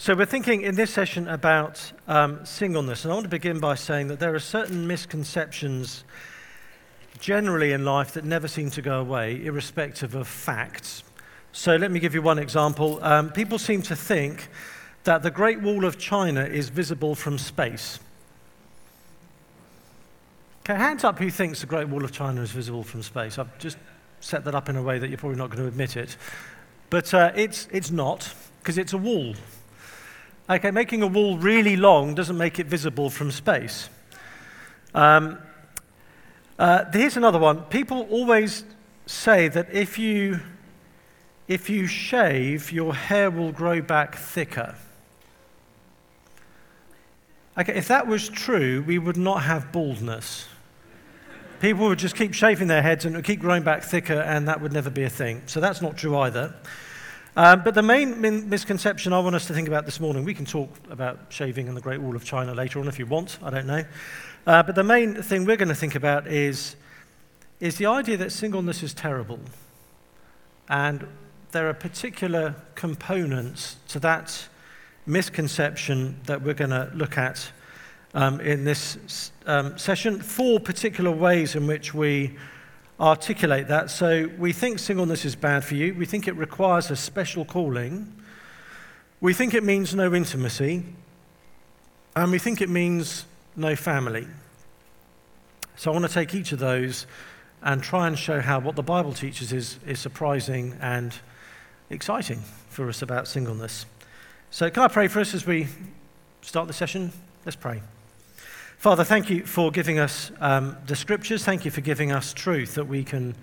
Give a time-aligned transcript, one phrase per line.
[0.00, 3.74] So, we're thinking in this session about um, singleness, and I want to begin by
[3.74, 6.04] saying that there are certain misconceptions
[7.18, 11.04] generally in life that never seem to go away, irrespective of facts.
[11.52, 12.98] So, let me give you one example.
[13.04, 14.48] Um, people seem to think
[15.04, 17.98] that the Great Wall of China is visible from space.
[20.64, 23.38] Okay, hands up who thinks the Great Wall of China is visible from space.
[23.38, 23.76] I've just
[24.20, 26.16] set that up in a way that you're probably not going to admit it.
[26.88, 28.32] But uh, it's, it's not,
[28.62, 29.34] because it's a wall.
[30.50, 33.88] Okay, making a wall really long doesn't make it visible from space.
[34.92, 35.38] Um,
[36.58, 37.62] uh, here's another one.
[37.66, 38.64] People always
[39.06, 40.40] say that if you,
[41.46, 44.74] if you shave, your hair will grow back thicker.
[47.56, 50.48] Okay, if that was true, we would not have baldness.
[51.60, 54.48] People would just keep shaving their heads and it would keep growing back thicker, and
[54.48, 55.42] that would never be a thing.
[55.46, 56.56] So that's not true either.
[57.36, 60.34] Um, but the main min- misconception I want us to think about this morning, we
[60.34, 63.38] can talk about shaving and the Great Wall of China later on if you want,
[63.42, 63.84] I don't know.
[64.46, 66.74] Uh, but the main thing we're going to think about is,
[67.60, 69.38] is the idea that singleness is terrible.
[70.68, 71.06] And
[71.52, 74.48] there are particular components to that
[75.06, 77.52] misconception that we're going to look at
[78.14, 80.20] um, in this um, session.
[80.20, 82.36] Four particular ways in which we
[83.00, 83.90] articulate that.
[83.90, 85.94] So we think singleness is bad for you.
[85.94, 88.12] We think it requires a special calling.
[89.20, 90.84] We think it means no intimacy.
[92.14, 93.24] And we think it means
[93.56, 94.26] no family.
[95.76, 97.06] So I want to take each of those
[97.62, 101.14] and try and show how what the Bible teaches is, is surprising and
[101.88, 103.86] exciting for us about singleness.
[104.50, 105.68] So, can I pray for us as we
[106.42, 107.12] start the session?
[107.44, 107.82] Let's pray.
[108.80, 111.44] Father, thank you for giving us um, the scriptures.
[111.44, 113.34] Thank you for giving us truth that we can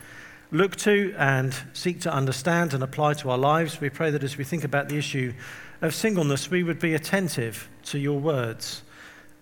[0.50, 3.80] look to and seek to understand and apply to our lives.
[3.80, 5.36] We pray that as we think about the issue
[5.84, 8.82] of singleness, we would be attentive to your words,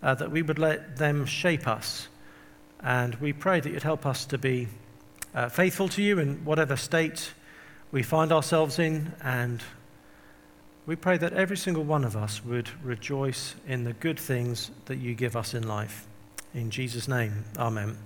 [0.03, 2.09] uh, that we would let them shape us.
[2.81, 4.67] And we pray that you'd help us to be
[5.33, 7.31] uh, faithful to you in whatever state
[7.93, 9.63] we find ourselves in and
[10.85, 14.97] we pray that every single one of us would rejoice in the good things that
[14.97, 16.05] you give us in life.
[16.53, 17.97] In Jesus' name, amen.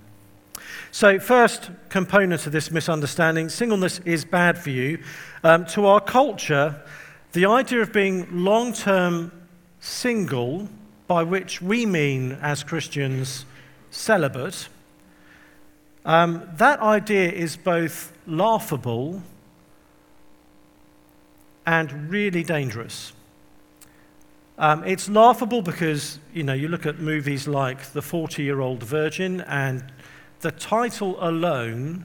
[0.90, 4.98] So, first component of this misunderstanding singleness is bad for you.
[5.44, 6.82] Um, to our culture,
[7.32, 9.30] the idea of being long term
[9.80, 10.68] single,
[11.06, 13.44] by which we mean as Christians
[13.90, 14.68] celibate,
[16.04, 19.22] um, that idea is both laughable
[21.66, 23.12] and really dangerous.
[24.58, 28.82] Um, it's laughable because, you know, you look at movies like The 40 Year Old
[28.82, 29.82] Virgin, and
[30.40, 32.04] the title alone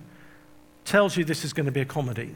[0.85, 2.33] tells you this is going to be a comedy.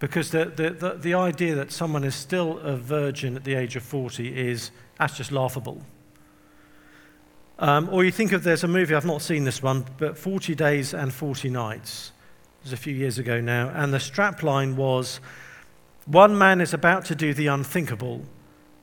[0.00, 3.74] Because the, the, the, the idea that someone is still a virgin at the age
[3.76, 5.80] of 40 is, that's just laughable.
[7.58, 10.54] Um, or you think of there's a movie, I've not seen this one, but 40
[10.54, 12.12] Days and 40 Nights.
[12.60, 13.70] It was a few years ago now.
[13.74, 15.20] And the strapline was
[16.06, 18.24] one man is about to do the unthinkable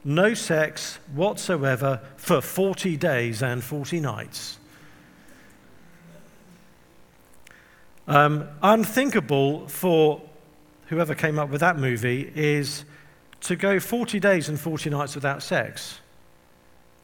[0.04, 4.58] no sex whatsoever for 40 days and 40 nights.
[8.08, 10.22] Um, unthinkable for
[10.88, 12.84] whoever came up with that movie is
[13.42, 16.00] to go 40 days and 40 nights without sex.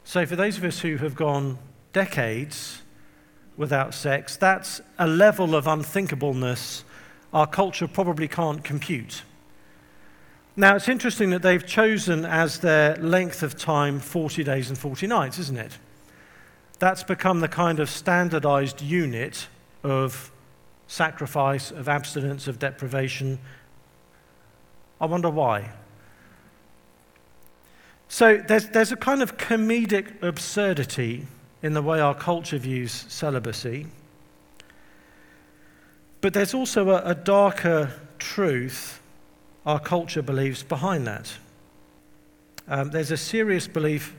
[0.04, 1.60] So, for those of us who have gone
[1.94, 2.82] decades
[3.58, 6.84] without sex, that's a level of unthinkableness
[7.34, 9.22] our culture probably can't compute.
[10.60, 15.06] Now, it's interesting that they've chosen as their length of time 40 days and 40
[15.06, 15.78] nights, isn't it?
[16.80, 19.48] That's become the kind of standardized unit
[19.84, 20.32] of
[20.88, 23.38] sacrifice, of abstinence, of deprivation.
[25.00, 25.70] I wonder why.
[28.08, 31.28] So there's, there's a kind of comedic absurdity
[31.62, 33.86] in the way our culture views celibacy.
[36.22, 39.02] But there's also a, a darker truth
[39.68, 41.32] our culture believes behind that.
[42.70, 44.16] Um, there's a serious belief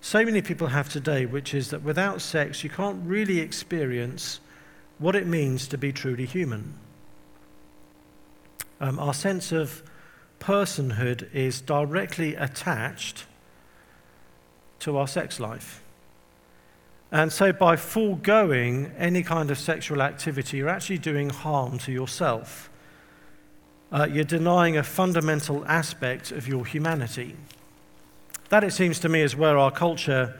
[0.00, 4.40] so many people have today, which is that without sex, you can't really experience
[4.98, 6.74] what it means to be truly human.
[8.80, 9.80] Um, our sense of
[10.40, 13.26] personhood is directly attached
[14.80, 15.84] to our sex life.
[17.12, 22.70] And so, by foregoing any kind of sexual activity, you're actually doing harm to yourself
[23.92, 27.36] uh, you're denying a fundamental aspect of your humanity.
[28.48, 30.38] That, it seems to me, is where our culture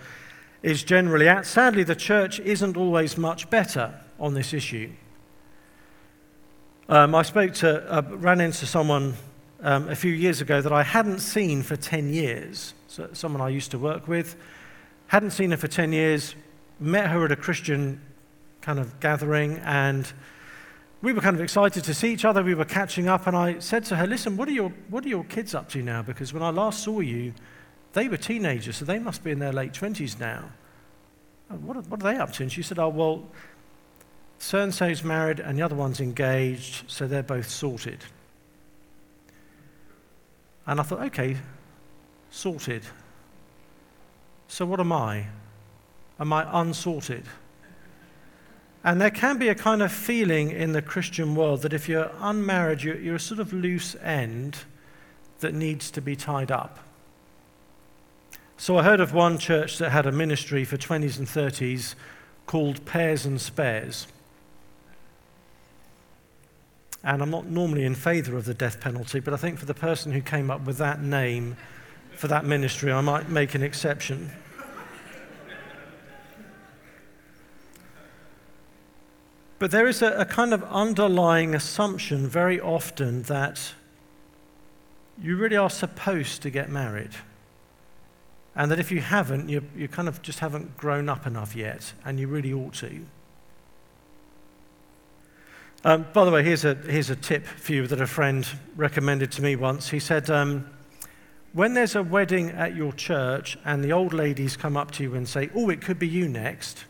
[0.63, 1.47] is generally at.
[1.47, 4.91] Sadly, the church isn't always much better on this issue.
[6.89, 9.15] Um, I spoke to, uh, ran into someone
[9.61, 12.75] um, a few years ago that I hadn't seen for 10 years.
[12.89, 14.37] So, someone I used to work with,
[15.09, 16.35] hadn't seen her for 10 years,
[16.81, 18.01] met her at a Christian
[18.61, 20.11] kind of gathering, and
[21.03, 22.43] we were kind of excited to see each other.
[22.43, 25.09] We were catching up, and I said to her, Listen, what are your, what are
[25.09, 26.01] your kids up to now?
[26.01, 27.35] Because when I last saw you,
[27.93, 30.45] they were teenagers, so they must be in their late 20s now.
[31.51, 32.45] Uh, what are, what are they up to?
[32.45, 33.25] And she said, Oh, well,
[34.39, 37.99] so and so's married, and the other one's engaged, so they're both sorted.
[40.67, 41.37] And I thought, okay,
[42.31, 42.83] sorted.
[44.49, 45.27] So what am I?
[46.21, 47.25] Am I unsorted?
[48.85, 52.11] And there can be a kind of feeling in the Christian world that if you're
[52.19, 54.59] unmarried, you're, you're a sort of loose end
[55.41, 56.79] that needs to be tied up.
[58.57, 61.95] So I heard of one church that had a ministry for 20s and 30s
[62.47, 64.07] called Pairs and Spares.
[67.05, 69.75] And I'm not normally in favor of the death penalty, but I think for the
[69.75, 71.57] person who came up with that name
[72.13, 74.31] for that ministry, I might make an exception.
[79.63, 83.75] But there is a, a, kind of underlying assumption very often that
[85.23, 87.13] you really are supposed to get married.
[88.57, 91.93] And that if you haven't, you, you kind of just haven't grown up enough yet,
[92.05, 93.07] and you really ought to.
[95.85, 98.45] Um, by the way, here's a, here's a tip for you that a friend
[98.75, 99.91] recommended to me once.
[99.91, 100.69] He said, um,
[101.53, 105.15] When there's a wedding at your church and the old ladies come up to you
[105.15, 106.85] and say, Oh, it could be you next,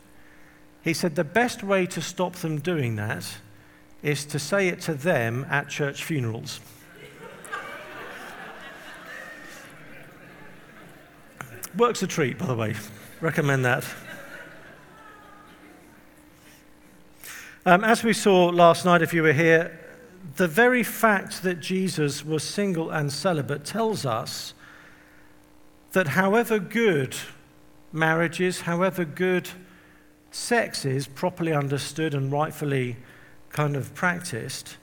[0.82, 3.26] he said, The best way to stop them doing that
[4.02, 6.60] is to say it to them at church funerals.
[11.76, 12.74] Works a treat, by the way.
[13.20, 13.84] Recommend that.
[17.64, 19.78] Um, as we saw last night, if you were here,
[20.36, 24.52] the very fact that Jesus was single and celibate tells us
[25.92, 27.14] that however good
[27.92, 29.48] marriage is, however good
[30.32, 32.96] sex is, properly understood and rightfully
[33.50, 34.76] kind of practiced,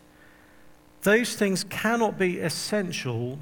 [1.02, 3.40] those things cannot be essential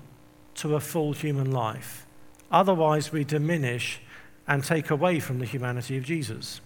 [0.56, 2.06] to a full human life.
[2.51, 4.00] Otherwise, we diminish
[4.48, 6.62] and take away from the humanity of Jesus.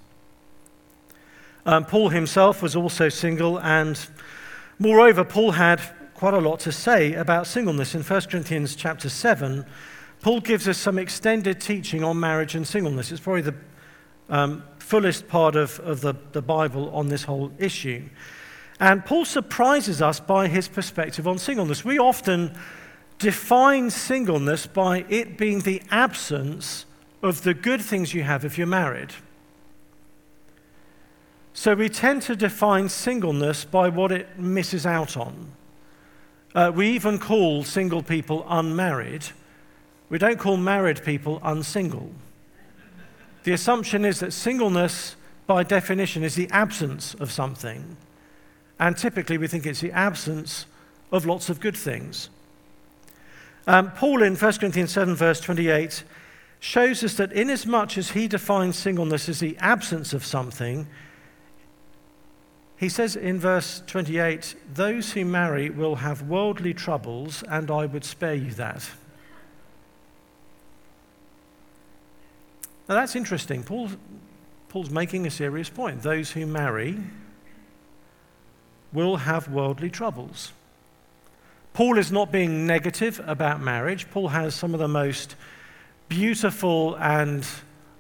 [1.66, 4.00] Um, Paul himself was also single, and
[4.80, 5.82] moreover, Paul had
[6.14, 7.96] quite a lot to say about singleness.
[7.96, 9.66] In 1 Corinthians chapter 7,
[10.22, 13.12] Paul gives us some extended teaching on marriage and singleness.
[13.12, 13.56] It's probably the
[14.32, 18.10] um, fullest part of, of the, the Bible on this whole issue.
[18.80, 21.86] And Paul surprises us by his perspective on singleness.
[21.86, 22.58] We often
[23.20, 26.86] define singleness by it being the absence
[27.22, 29.14] of the good things you have if you're married.
[31.54, 35.52] So we tend to define singleness by what it misses out on.
[36.56, 39.26] Uh, we even call single people unmarried.
[40.10, 42.12] We don't call married people unsingle.
[43.44, 45.16] The assumption is that singleness,
[45.48, 47.98] by definition, is the absence of something.
[48.80, 50.66] And typically we think it's the absence
[51.12, 52.30] of lots of good things.
[53.68, 56.04] Um, Paul in 1 Corinthians 7, verse 28,
[56.60, 60.88] shows us that inasmuch as he defines singleness as the absence of something,
[62.78, 68.04] he says in verse 28 Those who marry will have worldly troubles, and I would
[68.04, 68.90] spare you that.
[72.92, 73.64] Now that's interesting.
[73.64, 73.90] Paul,
[74.68, 76.02] Paul's making a serious point.
[76.02, 76.98] Those who marry
[78.92, 80.52] will have worldly troubles.
[81.72, 84.12] Paul is not being negative about marriage.
[84.12, 85.38] Paul has some of the most
[86.10, 87.48] beautiful and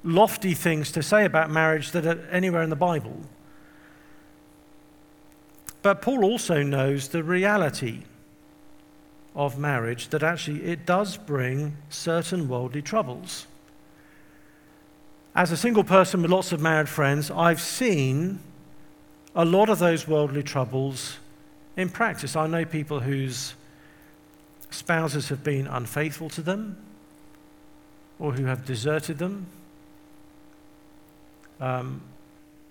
[0.04, 3.16] lofty things to say about marriage that are anywhere in the Bible.
[5.84, 8.02] But Paul also knows the reality
[9.38, 13.48] of marriage that actually it does bring certain worldly troubles.
[15.34, 18.40] As a single person with lots of married friends, I've seen
[19.34, 21.18] a lot of those worldly troubles
[21.78, 22.36] in practice.
[22.36, 23.54] I know people whose
[24.72, 26.78] spouses have been unfaithful to them
[28.20, 29.48] or who have deserted them.
[31.62, 32.02] Um,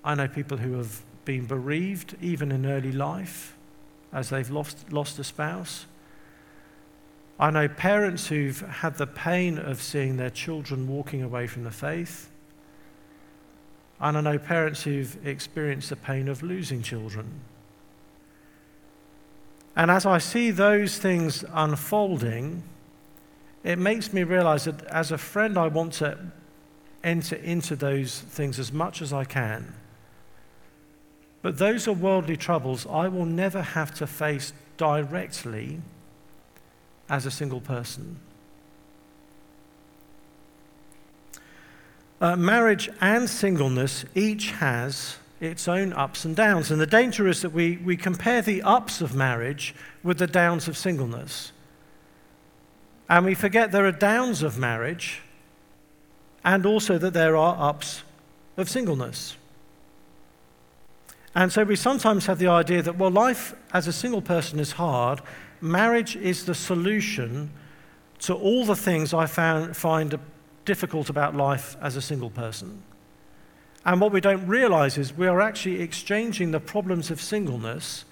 [0.05, 3.57] I know people who have been bereaved, even in early life,
[4.13, 5.87] as they've lost, lost a spouse.
[7.39, 11.71] I know parents who've had the pain of seeing their children walking away from the
[11.71, 12.30] faith.
[14.01, 17.41] And I know parents who've experienced the pain of losing children.
[19.77, 22.63] And as I see those things unfolding,
[23.63, 26.19] it makes me realize that as a friend, I want to
[27.05, 29.75] enter into those things as much as I can.
[31.43, 35.81] But those are worldly troubles I will never have to face directly
[37.09, 38.19] as a single person.
[42.21, 46.71] Uh, marriage and singleness each has its own ups and downs.
[46.71, 50.69] And the danger is that we, we compare the ups of marriage with the downs
[50.69, 51.53] of singleness.
[53.09, 55.23] And we forget there are downs of marriage
[56.45, 58.03] and also that there are ups
[58.57, 59.37] of singleness.
[61.35, 64.73] And so we sometimes have the idea that, well, life as a single person is
[64.73, 65.23] hard.
[65.61, 67.51] Marriage is the solution
[68.21, 70.19] to all the things I found, find
[70.71, 72.81] difficult about life as a single person.
[73.85, 78.05] And what we don't realize is we are actually exchanging the problems of singleness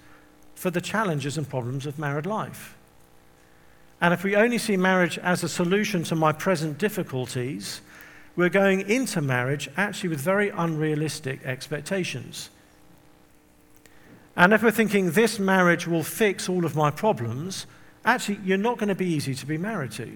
[0.57, 2.77] for the challenges and problems of married life.
[4.01, 7.81] And if we only see marriage as a solution to my present difficulties,
[8.35, 12.51] we're going into marriage actually with very unrealistic expectations.
[14.35, 17.67] And if we're thinking this marriage will fix all of my problems,
[18.05, 20.11] actually, you're not going to be easy to be married to.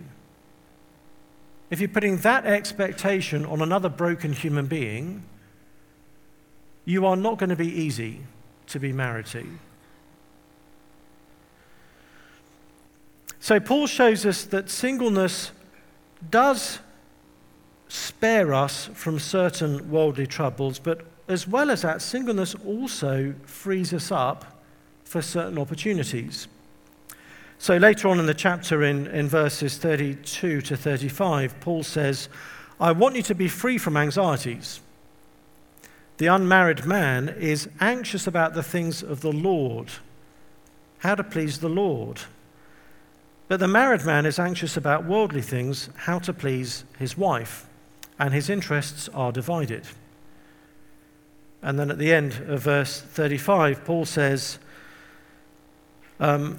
[1.72, 5.22] If you're putting that expectation on another broken human being,
[6.84, 8.20] you are not going to be easy
[8.66, 9.46] to be married to.
[13.40, 15.52] So, Paul shows us that singleness
[16.30, 16.78] does
[17.88, 24.12] spare us from certain worldly troubles, but as well as that, singleness also frees us
[24.12, 24.62] up
[25.04, 26.48] for certain opportunities.
[27.62, 32.28] So later on in the chapter, in, in verses 32 to 35, Paul says,
[32.80, 34.80] I want you to be free from anxieties.
[36.16, 39.92] The unmarried man is anxious about the things of the Lord,
[40.98, 42.22] how to please the Lord.
[43.46, 47.68] But the married man is anxious about worldly things, how to please his wife,
[48.18, 49.84] and his interests are divided.
[51.62, 54.58] And then at the end of verse 35, Paul says,
[56.18, 56.58] um,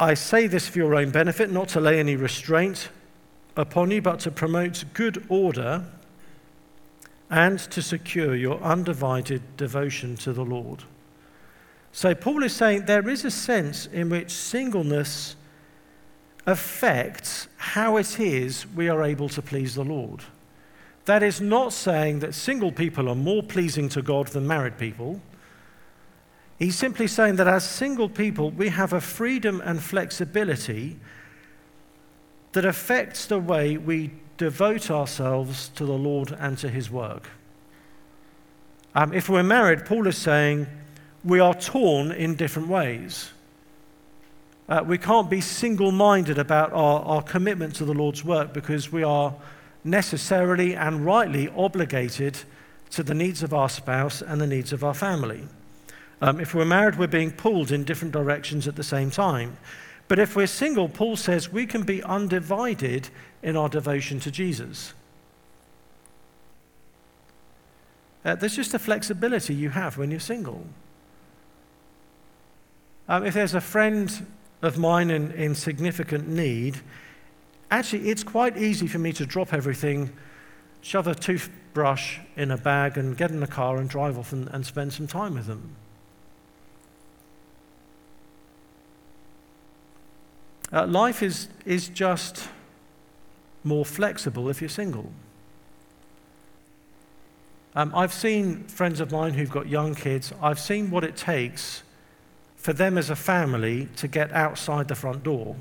[0.00, 2.88] I say this for your own benefit, not to lay any restraint
[3.54, 5.84] upon you, but to promote good order
[7.28, 10.84] and to secure your undivided devotion to the Lord.
[11.92, 15.36] So, Paul is saying there is a sense in which singleness
[16.46, 20.24] affects how it is we are able to please the Lord.
[21.04, 25.20] That is not saying that single people are more pleasing to God than married people.
[26.60, 30.98] He's simply saying that as single people, we have a freedom and flexibility
[32.52, 37.30] that affects the way we devote ourselves to the Lord and to His work.
[38.94, 40.66] Um, if we're married, Paul is saying
[41.24, 43.30] we are torn in different ways.
[44.68, 48.92] Uh, we can't be single minded about our, our commitment to the Lord's work because
[48.92, 49.34] we are
[49.82, 52.38] necessarily and rightly obligated
[52.90, 55.48] to the needs of our spouse and the needs of our family.
[56.20, 59.56] Um, if we're married, we're being pulled in different directions at the same time.
[60.06, 63.08] But if we're single, Paul says we can be undivided
[63.42, 64.92] in our devotion to Jesus.
[68.24, 70.66] Uh, there's just a flexibility you have when you're single.
[73.08, 74.26] Um, if there's a friend
[74.62, 76.80] of mine in, in significant need,
[77.70, 80.12] actually, it's quite easy for me to drop everything,
[80.82, 84.48] shove a toothbrush in a bag, and get in the car and drive off and,
[84.48, 85.76] and spend some time with them.
[90.72, 92.48] Uh, life is, is just
[93.64, 95.10] more flexible if you're single.
[97.74, 101.82] Um, I've seen friends of mine who've got young kids, I've seen what it takes
[102.56, 105.56] for them as a family to get outside the front door.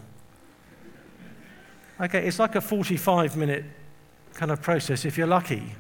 [2.02, 3.64] Okay, it's like a 45 minute
[4.34, 5.76] kind of process if you're lucky.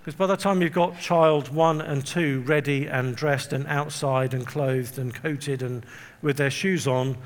[0.00, 4.32] Because by the time you've got child one and two ready and dressed and outside
[4.32, 5.84] and clothed and coated and
[6.22, 7.16] with their shoes on,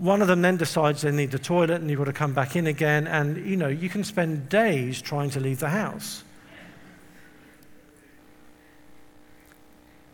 [0.00, 2.56] one of them then decides they need the toilet and you've got to come back
[2.56, 3.06] in again.
[3.06, 6.24] And, you know, you can spend days trying to leave the house.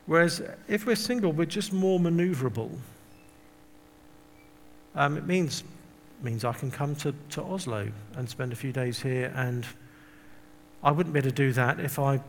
[0.07, 2.77] Whereas if we're single, we're just more maneuverable.
[4.97, 5.63] Um, it means
[6.23, 9.33] means I can come to, to Oslo and spend a few days here.
[9.37, 9.65] And
[10.83, 12.21] I wouldn't be able to do that if I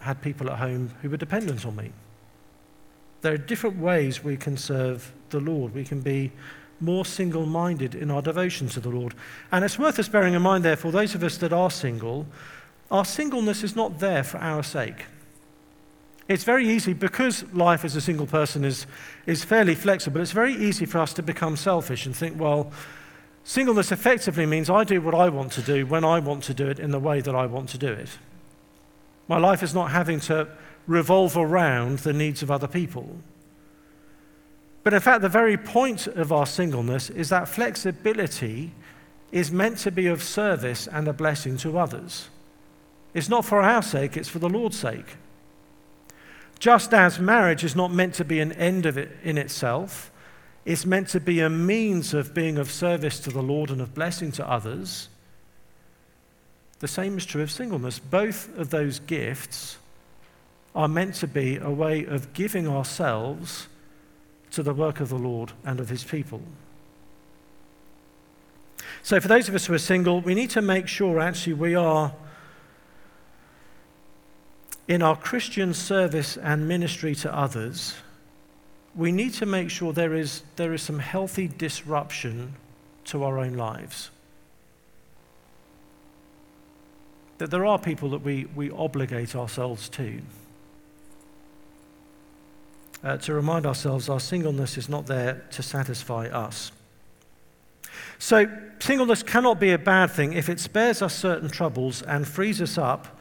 [0.00, 1.92] had people at home who were dependent on me.
[3.22, 5.74] There are different ways we can serve the Lord.
[5.74, 6.32] We can be
[6.80, 9.14] more single minded in our devotion to the Lord.
[9.50, 12.26] And it's worth us bearing in mind, therefore, those of us that are single,
[12.90, 15.06] our singleness is not there for our sake.
[16.28, 18.86] It's very easy, because life as a single person is,
[19.26, 22.72] is fairly flexible, it's very easy for us to become selfish and think, well,
[23.48, 26.66] Singleness effectively means I do what I want to do when I want to do
[26.66, 28.08] it in the way that I want to do it.
[29.28, 30.48] My life is not having to
[30.88, 33.20] revolve around the needs of other people.
[34.86, 38.70] But in fact, the very point of our singleness is that flexibility
[39.32, 42.28] is meant to be of service and a blessing to others.
[43.12, 45.16] It's not for our sake, it's for the Lord's sake.
[46.60, 50.12] Just as marriage is not meant to be an end of it in itself,
[50.64, 53.92] it's meant to be a means of being of service to the Lord and of
[53.92, 55.08] blessing to others.
[56.78, 57.98] The same is true of singleness.
[57.98, 59.78] Both of those gifts
[60.76, 63.66] are meant to be a way of giving ourselves
[64.52, 66.42] to the work of the Lord and of his people.
[69.02, 71.74] So, for those of us who are single, we need to make sure actually we
[71.74, 72.12] are
[74.88, 77.94] in our Christian service and ministry to others.
[78.94, 82.54] We need to make sure there is, there is some healthy disruption
[83.06, 84.10] to our own lives.
[87.38, 90.22] That there are people that we, we obligate ourselves to
[93.02, 96.72] uh, to remind ourselves our singleness is not there to satisfy us.
[98.18, 98.46] So,
[98.78, 102.78] singleness cannot be a bad thing if it spares us certain troubles and frees us
[102.78, 103.18] up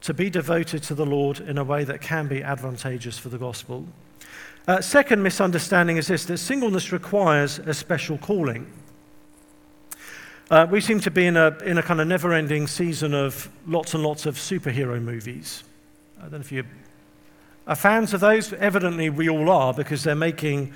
[0.00, 3.38] to be devoted to the Lord in a way that can be advantageous for the
[3.38, 3.86] gospel.
[4.66, 8.70] Uh, second misunderstanding is this that singleness requires a special calling.
[10.50, 13.48] Uh, we seem to be in a, in a kind of never ending season of
[13.66, 15.64] lots and lots of superhero movies.
[16.18, 16.64] I don't know if you
[17.66, 18.52] are fans of those?
[18.52, 20.72] Evidently, we all are because they're making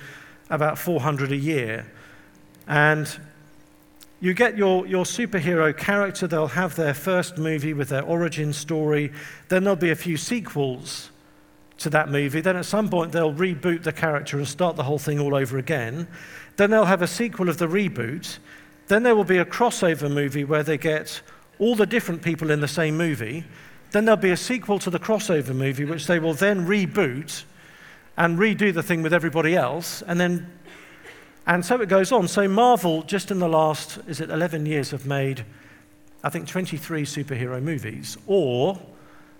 [0.49, 1.85] about 400 a year.
[2.67, 3.07] And
[4.19, 9.11] you get your, your superhero character, they'll have their first movie with their origin story,
[9.49, 11.11] then there'll be a few sequels
[11.79, 12.41] to that movie.
[12.41, 15.57] Then at some point, they'll reboot the character and start the whole thing all over
[15.57, 16.07] again.
[16.55, 18.39] Then they'll have a sequel of the reboot.
[18.87, 21.21] Then there will be a crossover movie where they get
[21.59, 23.43] all the different people in the same movie.
[23.91, 27.43] Then there'll be a sequel to the crossover movie, which they will then reboot
[28.17, 30.51] and redo the thing with everybody else, and then
[31.47, 32.27] and so it goes on.
[32.27, 35.45] So Marvel, just in the last, is it 11 years, have made,
[36.21, 38.77] I think, 23 superhero movies, or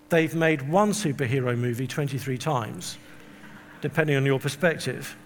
[0.07, 2.97] they've made one superhero movie 23 times,
[3.81, 5.17] depending on your perspective.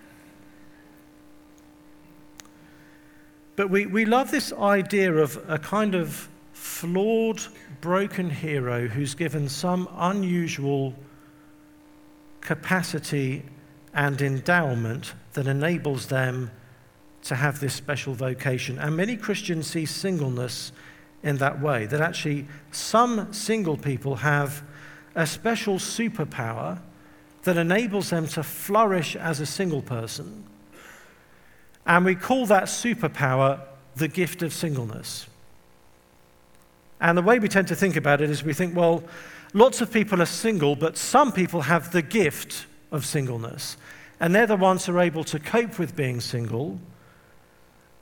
[3.55, 6.27] But we, we love this idea of a kind of
[6.62, 7.41] flawed,
[7.82, 10.93] broken hero who's given some unusual
[12.39, 13.43] capacity
[13.95, 16.52] and endowment that enables them
[17.24, 18.78] to have this special vocation.
[18.78, 20.71] And many Christians see singleness
[21.24, 24.63] in that way, that actually some single people have
[25.15, 26.80] a special superpower
[27.41, 30.43] that enables them to flourish as a single person.
[31.88, 33.62] And we call that superpower
[33.95, 35.26] the gift of singleness.
[37.01, 39.03] And the way we tend to think about it is we think, well,
[39.53, 43.75] lots of people are single, but some people have the gift of singleness.
[44.19, 46.79] And they're the ones who are able to cope with being single.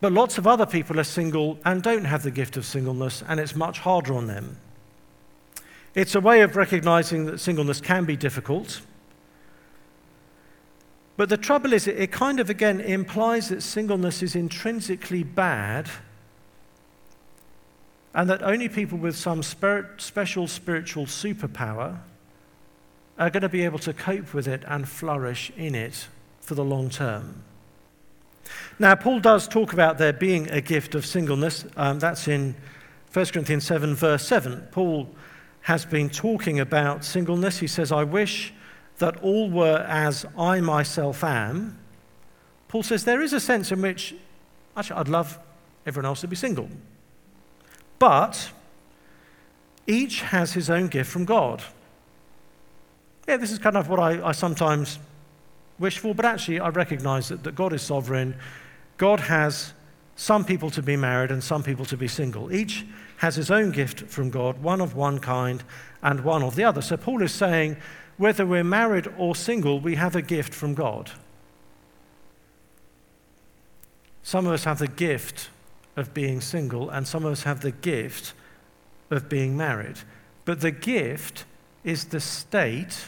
[0.02, 3.40] But lots of other people are single and don't have the gift of singleness, and
[3.40, 4.58] it's much harder on them.
[5.96, 8.82] It's a way of recognizing that singleness can be difficult.
[11.16, 15.90] But the trouble is, it kind of again implies that singleness is intrinsically bad
[18.14, 22.00] and that only people with some spirit, special spiritual superpower
[23.18, 26.08] are going to be able to cope with it and flourish in it
[26.40, 27.44] for the long term.
[28.80, 31.66] Now, Paul does talk about there being a gift of singleness.
[31.76, 32.56] Um, that's in
[33.14, 34.68] 1 Corinthians 7, verse 7.
[34.72, 35.10] Paul
[35.62, 37.60] has been talking about singleness.
[37.60, 38.54] He says, I wish
[38.98, 41.78] that all were as I myself am.
[42.70, 44.16] Paul says there is a sense in which,
[44.78, 45.38] actually, I'd love
[45.86, 46.70] everyone else to be single.
[48.00, 48.52] But
[49.86, 51.62] each has his own gift from God.
[53.28, 54.98] Yeah, this is kind of what I, I sometimes
[55.78, 58.36] wish for, but actually I recognize that, that God is sovereign.
[58.98, 59.74] God has
[60.16, 62.52] some people to be married and some people to be single.
[62.52, 62.86] Each
[63.18, 65.64] has his own gift from God, one of one kind
[66.02, 66.82] and one of the other.
[66.82, 67.78] So Paul is saying
[68.18, 71.12] whether we're married or single, we have a gift from God.
[74.24, 75.50] Some of us have the gift
[76.00, 78.34] of being single, and some of us have the gift
[79.12, 79.98] of being married.
[80.46, 81.46] But the gift
[81.84, 83.06] is the state,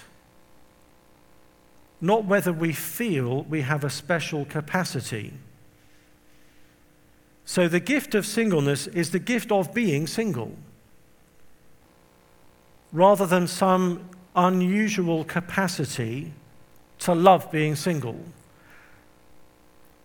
[2.00, 5.34] not whether we feel we have a special capacity.
[7.46, 10.56] So the gift of singleness is the gift of being single,
[12.92, 16.34] rather than some unusual capacity
[17.00, 18.20] to love being single.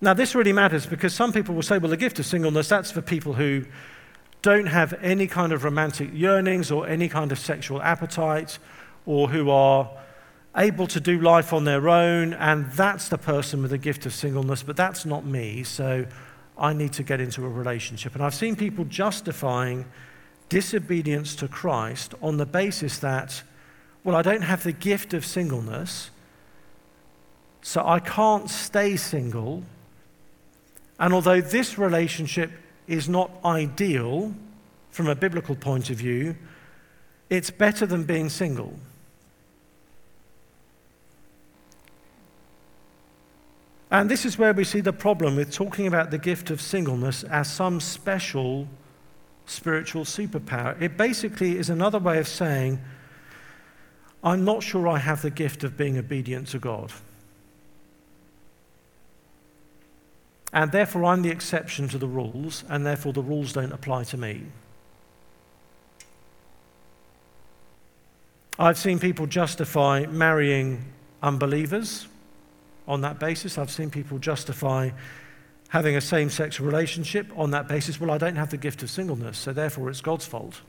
[0.01, 2.91] Now, this really matters because some people will say, well, the gift of singleness, that's
[2.91, 3.65] for people who
[4.43, 8.59] don't have any kind of romantic yearnings or any kind of sexual appetite
[9.07, 9.91] or who are
[10.57, 14.15] able to do life on their own, and that's the person with the gift of
[14.15, 16.07] singleness, but that's not me, so
[16.57, 18.15] I need to get into a relationship.
[18.15, 19.85] And I've seen people justifying
[20.49, 23.43] disobedience to Christ on the basis that,
[24.03, 26.11] well, I don't have the gift of singleness,
[27.61, 29.63] so I can't stay single.
[30.99, 32.51] And although this relationship
[32.87, 34.35] is not ideal
[34.91, 36.37] from a biblical point of view,
[37.29, 38.79] it's better than being single.
[43.91, 47.23] And this is where we see the problem with talking about the gift of singleness
[47.25, 48.67] as some special
[49.47, 50.81] spiritual superpower.
[50.83, 52.81] It basically is another way of saying,
[54.25, 56.91] I'm not sure I have the gift of being obedient to God.
[60.53, 64.17] And therefore, I'm the exception to the rules, and therefore, the rules don't apply to
[64.17, 64.43] me.
[68.59, 70.85] I've seen people justify marrying
[71.23, 72.07] unbelievers
[72.89, 73.59] on that basis.
[73.59, 74.91] I've seen people justify
[75.69, 78.01] having a same sex relationship on that basis.
[78.01, 80.61] Well, I don't have the gift of singleness, so therefore it's God's fault.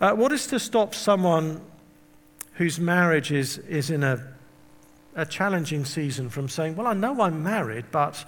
[0.00, 1.60] Uh, what is to stop someone
[2.54, 4.34] whose marriage is, is in a,
[5.14, 8.24] a challenging season from saying, Well, I know I'm married, but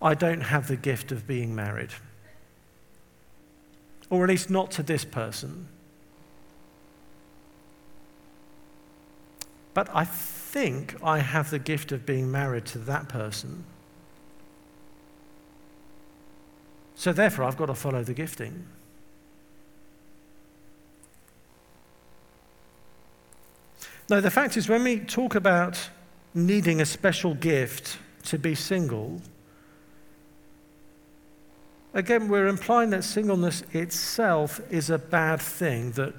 [0.00, 1.90] I don't have the gift of being married?
[4.10, 5.68] Or at least not to this person.
[9.72, 13.64] But I think I have the gift of being married to that person.
[16.94, 18.66] So therefore, I've got to follow the gifting.
[24.08, 25.88] No, the fact is, when we talk about
[26.34, 29.22] needing a special gift to be single,
[31.92, 36.12] again, we're implying that singleness itself is a bad thing that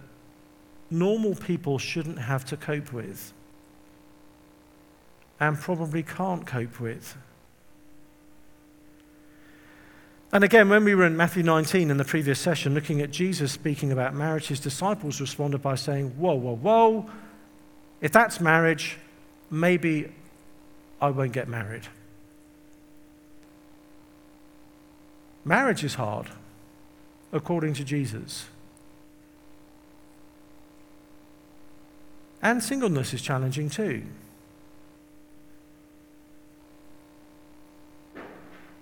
[0.89, 3.33] normal people shouldn't have to cope with
[5.39, 7.17] and probably can't cope with.
[10.31, 13.51] And again, when we were in Matthew 19 in the previous session, looking at Jesus
[13.51, 17.09] speaking about marriage, his disciples responded by saying, Whoa, whoa, whoa,
[18.01, 18.97] if that's marriage,
[19.49, 20.11] maybe
[21.01, 21.87] I won't get married.
[25.43, 26.27] Marriage is hard,
[27.31, 28.45] according to Jesus.
[32.41, 34.03] And singleness is challenging too.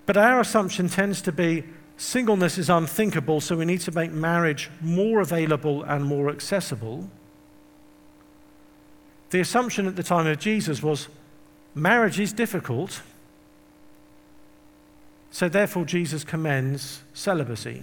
[0.05, 1.63] But our assumption tends to be
[1.97, 7.09] singleness is unthinkable, so we need to make marriage more available and more accessible.
[9.33, 11.07] The assumption at the time of Jesus was
[11.73, 13.01] marriage is difficult,
[15.31, 17.81] so therefore Jesus commends celibacy.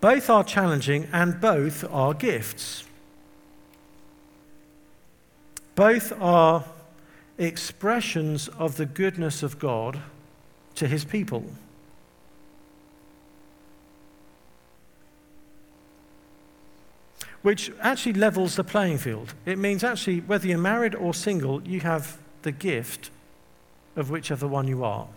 [0.00, 2.82] Both are challenging and both are gifts.
[5.76, 6.64] Both are
[7.38, 10.00] expressions of the goodness of God
[10.74, 11.44] to his people.
[17.42, 19.34] Which actually levels the playing field.
[19.46, 23.10] It means actually, whether you're married or single, you have the gift
[23.96, 25.08] of whichever one you are.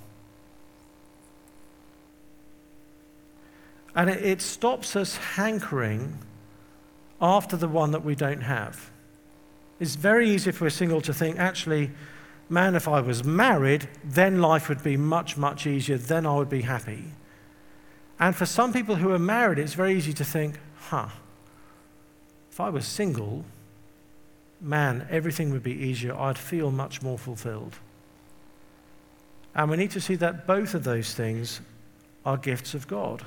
[3.96, 6.18] And it, it stops us hankering
[7.22, 8.90] after the one that we don't have.
[9.80, 11.92] It's very easy if we're single to think, actually,
[12.50, 15.98] man, if I was married, then life would be much, much easier.
[15.98, 17.06] Then I would be happy.
[18.20, 21.10] And for some people who are married, it's very easy to think, huh,
[22.54, 23.44] if I was single,
[24.62, 26.16] man, everything would be easier.
[26.16, 27.80] I'd feel much more fulfilled.
[29.56, 31.62] And we need to see that both of those things
[32.24, 33.24] are gifts of God.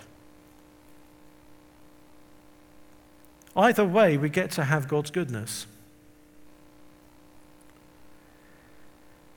[3.56, 5.66] Either way, we get to have God's goodness.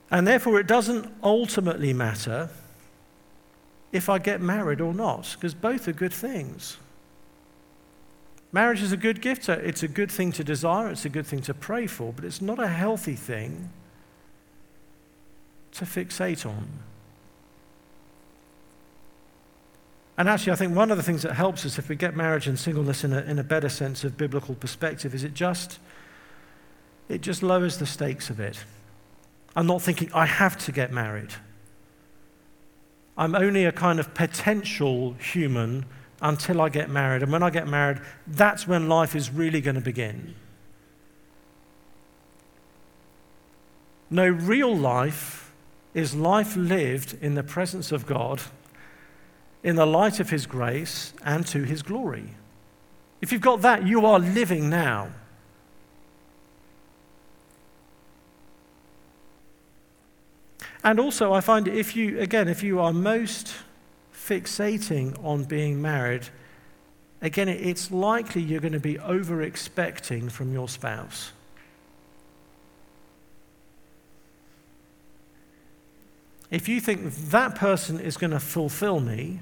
[0.08, 2.48] And therefore, it doesn't ultimately matter
[3.90, 6.76] if I get married or not, because both are good things.
[8.52, 9.48] Marriage is a good gift.
[9.48, 12.40] It's a good thing to desire, it's a good thing to pray for, but it's
[12.40, 13.70] not a healthy thing
[15.72, 16.68] to fixate on.
[20.18, 22.46] And actually, I think one of the things that helps us if we get marriage
[22.46, 25.78] and singleness in a, in a better sense of biblical perspective is it just,
[27.08, 28.62] it just lowers the stakes a bit.
[29.56, 31.30] I'm not thinking, I have to get married.
[33.16, 35.86] I'm only a kind of potential human
[36.20, 37.22] until I get married.
[37.22, 40.34] And when I get married, that's when life is really going to begin.
[44.10, 45.52] No, real life
[45.94, 48.42] is life lived in the presence of God,
[49.62, 52.30] in the light of His grace, and to His glory.
[53.20, 55.10] If you've got that, you are living now.
[60.82, 63.54] And also, I find if you, again, if you are most
[64.30, 66.28] fixating on being married,
[67.20, 71.32] again, it's likely you're going to be over expecting from your spouse.
[76.50, 79.40] If you think that person is going to fulfill me,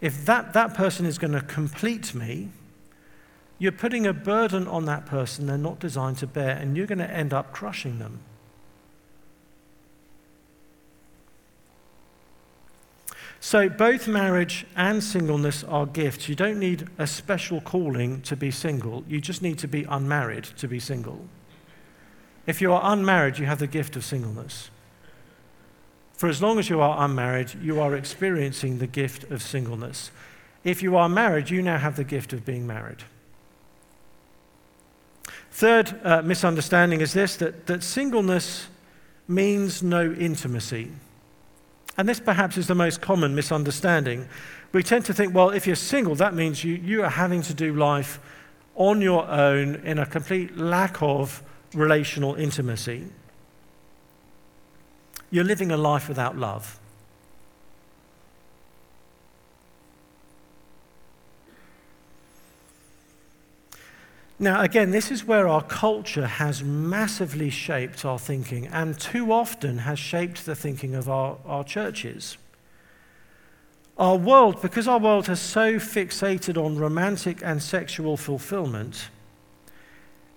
[0.00, 2.50] if that, that person is going to complete me,
[3.58, 6.98] you're putting a burden on that person they're not designed to bear, and you're going
[6.98, 8.20] to end up crushing them.
[13.40, 16.28] So, both marriage and singleness are gifts.
[16.28, 20.44] You don't need a special calling to be single, you just need to be unmarried
[20.56, 21.26] to be single.
[22.46, 24.70] If you are unmarried, you have the gift of singleness.
[26.14, 30.10] For as long as you are unmarried, you are experiencing the gift of singleness.
[30.64, 33.04] If you are married, you now have the gift of being married.
[35.50, 38.68] Third uh, misunderstanding is this that, that singleness
[39.28, 40.90] means no intimacy.
[41.98, 44.28] And this perhaps is the most common misunderstanding.
[44.72, 47.54] We tend to think, well, if you're single, that means you, you are having to
[47.54, 48.20] do life
[48.74, 53.06] on your own in a complete lack of relational intimacy.
[55.30, 56.78] You're living a life without love.
[64.38, 69.78] Now, again, this is where our culture has massively shaped our thinking and too often
[69.78, 72.36] has shaped the thinking of our, our churches.
[73.96, 79.08] Our world, because our world has so fixated on romantic and sexual fulfillment,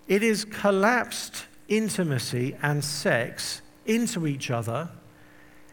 [0.08, 4.90] it has collapsed intimacy and sex into each other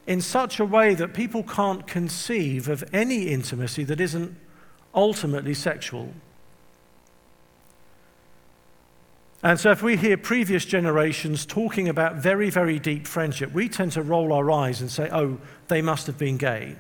[0.07, 4.37] in such a way that people can't conceive of any intimacy that isn't
[4.95, 6.13] ultimately sexual.
[9.47, 13.93] And so, if we hear previous generations talking about very, very deep friendship, we tend
[13.93, 16.75] to roll our eyes and say, oh, they must have been gay.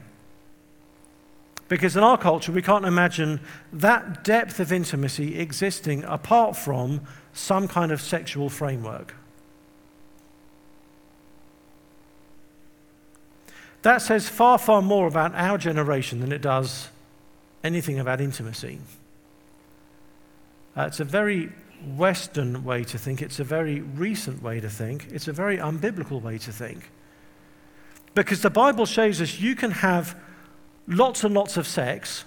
[1.68, 3.38] Because in our culture, we can't imagine
[3.72, 7.02] that depth of intimacy existing apart from
[7.32, 9.14] some kind of sexual framework.
[13.82, 16.88] That says far, far more about our generation than it does
[17.62, 18.80] anything about intimacy.
[20.76, 21.52] Uh, it's a very
[21.86, 26.20] Western way to think, it's a very recent way to think, it's a very unbiblical
[26.20, 26.90] way to think.
[28.14, 30.18] Because the Bible shows us you can have
[30.88, 32.24] lots and lots of sex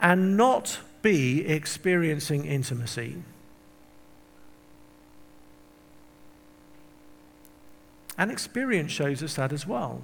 [0.00, 3.22] and not be experiencing intimacy.
[8.18, 10.00] And experience shows us that as well.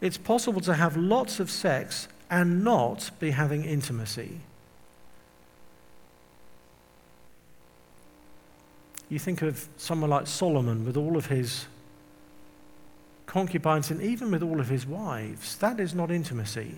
[0.00, 4.40] It's possible to have lots of sex and not be having intimacy.
[9.08, 11.66] You think of someone like Solomon with all of his
[13.26, 15.56] concubines and even with all of his wives.
[15.56, 16.76] That is not intimacy.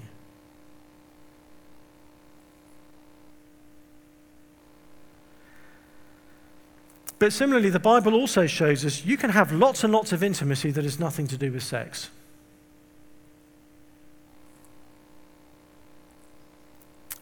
[7.18, 10.70] But similarly, the Bible also shows us you can have lots and lots of intimacy
[10.72, 12.10] that has nothing to do with sex.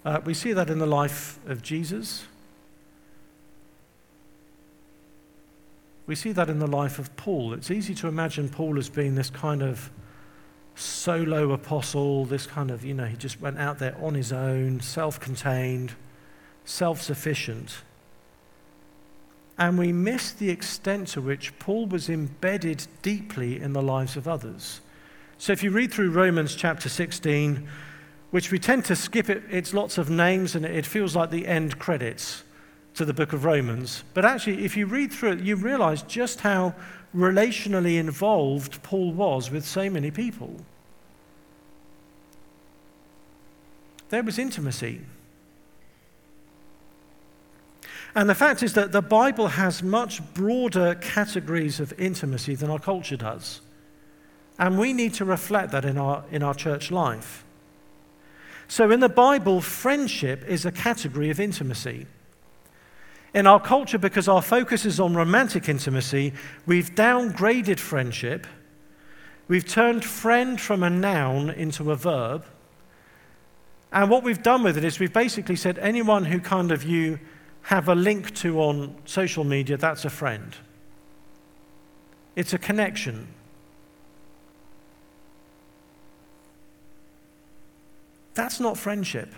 [0.05, 2.27] Uh, we see that in the life of Jesus.
[6.07, 7.53] We see that in the life of Paul.
[7.53, 9.91] It's easy to imagine Paul as being this kind of
[10.75, 14.81] solo apostle, this kind of, you know, he just went out there on his own,
[14.81, 15.93] self contained,
[16.65, 17.83] self sufficient.
[19.59, 24.27] And we miss the extent to which Paul was embedded deeply in the lives of
[24.27, 24.81] others.
[25.37, 27.69] So if you read through Romans chapter 16,
[28.31, 29.43] which we tend to skip it.
[29.51, 32.45] It's lots of names and it feels like the end credits
[32.95, 34.05] to the book of Romans.
[34.15, 36.75] But actually, if you read through it, you realize just how
[37.15, 40.55] relationally involved Paul was with so many people.
[44.11, 45.01] There was intimacy.
[48.15, 52.81] And the fact is that the Bible has much broader categories of intimacy than our
[52.81, 53.61] culture does.
[54.59, 57.45] And we need to reflect that in our, in our church life.
[58.71, 62.07] So, in the Bible, friendship is a category of intimacy.
[63.35, 66.35] In our culture, because our focus is on romantic intimacy,
[66.67, 68.47] we've downgraded friendship.
[69.49, 72.45] We've turned friend from a noun into a verb.
[73.91, 77.19] And what we've done with it is we've basically said anyone who kind of you
[77.63, 80.55] have a link to on social media, that's a friend.
[82.37, 83.27] It's a connection.
[88.35, 89.33] That's not friendship.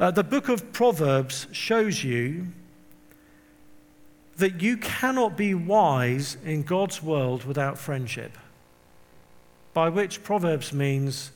[0.00, 2.48] Uh, the book of Proverbs shows you
[4.36, 8.36] that you cannot be wise in God's world without friendship,
[9.72, 11.30] by which Proverbs means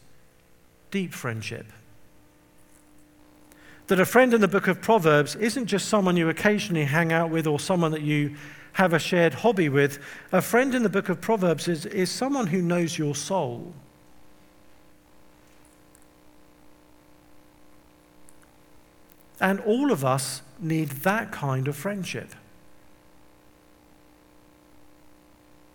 [0.90, 1.66] deep friendship.
[3.87, 7.31] That a friend in the book of Proverbs isn't just someone you occasionally hang out
[7.31, 8.37] with or someone that you
[8.74, 9.98] have a shared hobby with.
[10.33, 13.72] A friend in the book of Proverbs is, is someone who knows your soul.
[19.40, 22.35] And all of us need that kind of friendship.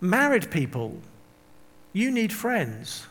[0.02, 0.98] Married people,
[1.94, 3.08] you need friends.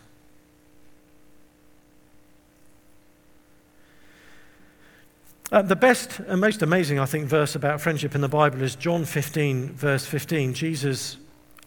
[5.52, 8.74] Uh, the best and most amazing, I think, verse about friendship in the Bible is
[8.74, 10.54] John 15, verse 15.
[10.54, 11.18] Jesus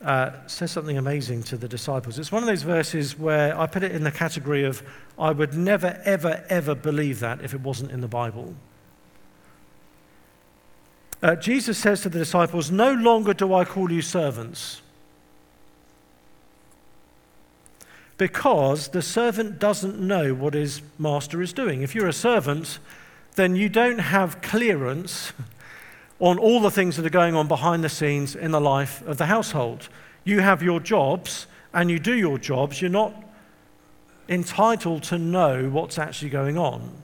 [0.02, 2.18] uh, says something amazing to the disciples.
[2.18, 4.82] It's one of those verses where I put it in the category of
[5.20, 8.56] I would never, ever, ever believe that if it wasn't in the Bible.
[11.22, 14.82] Uh, Jesus says to the disciples, No longer do I call you servants,
[18.18, 21.84] because the servant doesn't know what his master is doing.
[21.84, 22.80] If you're a servant,
[23.36, 25.34] then you don't have clearance
[26.20, 29.18] on all the things that are going on behind the scenes in the life of
[29.18, 29.90] the household.
[30.24, 32.82] You have your jobs and you do your jobs.
[32.82, 33.14] You're not
[34.30, 37.04] entitled to know what's actually going on.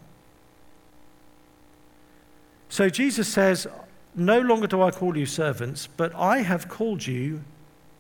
[2.70, 3.68] So Jesus says,
[4.16, 7.44] no longer do I call you servants, but I have called you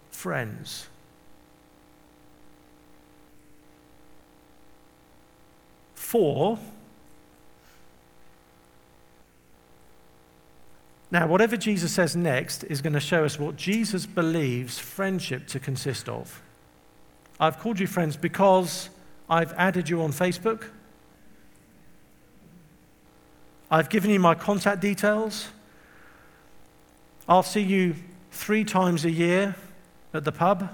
[0.10, 0.88] friends.
[5.94, 6.58] For,
[11.12, 15.60] now, whatever Jesus says next is going to show us what Jesus believes friendship to
[15.60, 16.41] consist of.
[17.38, 18.89] I've called you friends because
[19.30, 20.63] I've added you on Facebook.
[23.69, 25.50] I've given you my contact details.
[27.28, 27.95] I'll see you
[28.32, 29.56] three times a year
[30.13, 30.74] at the pub.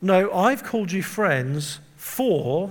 [0.00, 2.70] No, I've called you friends for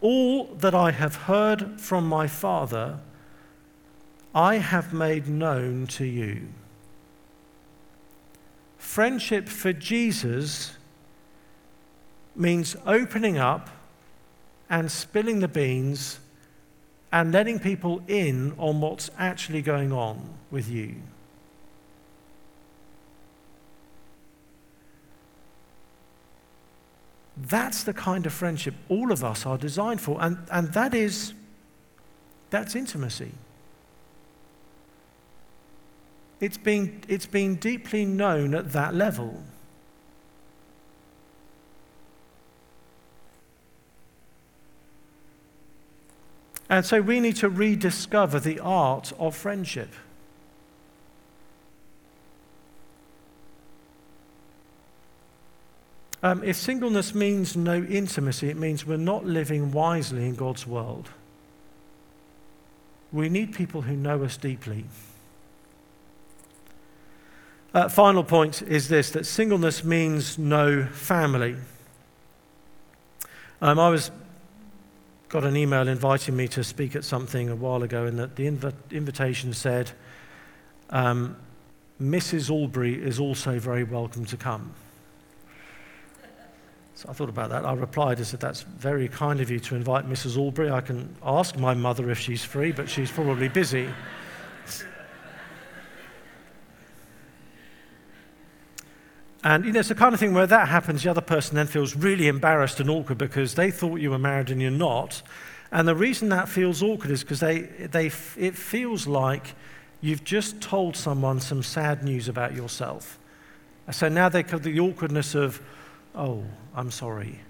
[0.00, 3.00] all that I have heard from my Father,
[4.38, 6.46] I have made known to you.
[8.76, 10.76] Friendship for Jesus
[12.36, 13.68] means opening up
[14.70, 16.20] and spilling the beans
[17.10, 20.94] and letting people in on what's actually going on with you.
[27.36, 31.32] That's the kind of friendship all of us are designed for, and, and that is
[32.50, 33.32] that's intimacy.
[36.40, 39.42] It's been, it's been deeply known at that level.
[46.70, 49.88] And so we need to rediscover the art of friendship.
[56.22, 61.08] Um, if singleness means no intimacy, it means we're not living wisely in God's world.
[63.12, 64.84] We need people who know us deeply.
[67.74, 71.54] Uh, final point is this that singleness means no family.
[73.60, 74.10] Um, I was
[75.28, 78.46] got an email inviting me to speak at something a while ago, and that the
[78.46, 79.90] inv- invitation said,
[80.88, 81.36] um,
[82.00, 82.48] Mrs.
[82.48, 84.72] Allberry is also very welcome to come.
[86.94, 87.66] So I thought about that.
[87.66, 90.38] I replied, I said, That's very kind of you to invite Mrs.
[90.38, 90.70] Allberry.
[90.70, 93.90] I can ask my mother if she's free, but she's probably busy.
[99.44, 101.66] And you know, it's the kind of thing where that happens, the other person then
[101.66, 105.22] feels really embarrassed and awkward because they thought you were married and you're not.
[105.70, 109.54] And the reason that feels awkward is because they, they, it feels like
[110.00, 113.18] you've just told someone some sad news about yourself.
[113.90, 115.60] So now they have the awkwardness of,
[116.14, 117.40] oh, I'm sorry.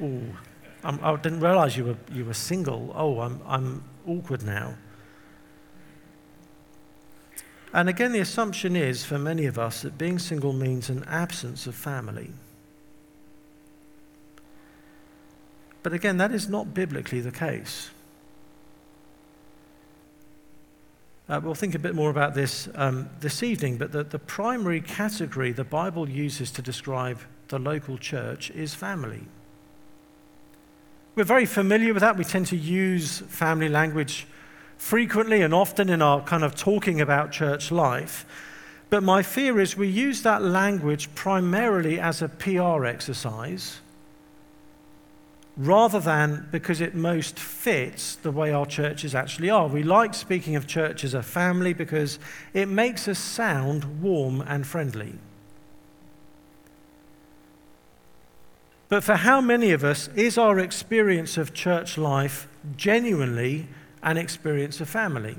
[0.00, 0.20] Oh,
[0.84, 2.92] I didn't realize you were, you were single.
[2.94, 4.74] Oh, I'm, I'm awkward now.
[7.76, 11.66] And again, the assumption is for many of us that being single means an absence
[11.66, 12.30] of family.
[15.82, 17.90] But again, that is not biblically the case.
[21.28, 24.80] Uh, we'll think a bit more about this um, this evening, but the, the primary
[24.80, 29.26] category the Bible uses to describe the local church is family.
[31.14, 32.16] We're very familiar with that.
[32.16, 34.26] We tend to use family language
[34.78, 38.24] frequently and often in our kind of talking about church life.
[38.88, 43.80] But my fear is we use that language primarily as a PR exercise
[45.56, 49.66] rather than because it most fits the way our churches actually are.
[49.66, 52.18] We like speaking of church as a family because
[52.52, 55.14] it makes us sound warm and friendly.
[58.88, 62.46] But for how many of us is our experience of church life
[62.76, 63.66] genuinely
[64.02, 65.36] an experience of family?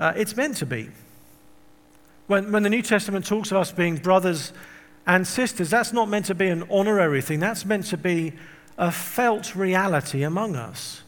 [0.00, 0.88] Uh, it's meant to be.
[2.26, 4.52] When, when the New Testament talks of us being brothers
[5.06, 8.32] and sisters, that's not meant to be an honorary thing, that's meant to be
[8.78, 11.02] a felt reality among us.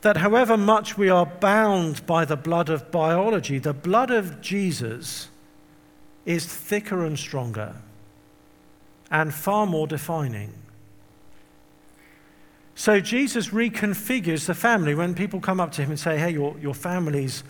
[0.00, 5.28] That however much we are bound by the blood of biology, the blood of Jesus
[6.24, 7.74] is thicker and stronger
[9.10, 10.52] and far more defining.
[12.74, 14.94] So Jesus reconfigures the family.
[14.94, 17.42] When people come up to him and say, Hey, your, your family's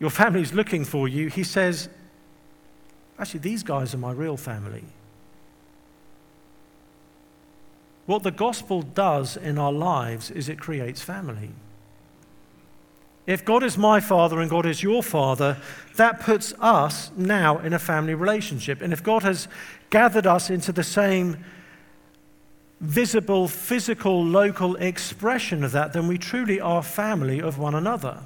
[0.00, 1.88] your family's looking for you, he says,
[3.18, 4.84] Actually, these guys are my real family.
[8.06, 11.50] What the gospel does in our lives is it creates family.
[13.30, 15.56] If God is my father and God is your father,
[15.96, 18.82] that puts us now in a family relationship.
[18.82, 19.48] And if God has
[19.90, 21.44] gathered us into the same
[22.80, 28.20] visible, physical, local expression of that, then we truly are family of one another.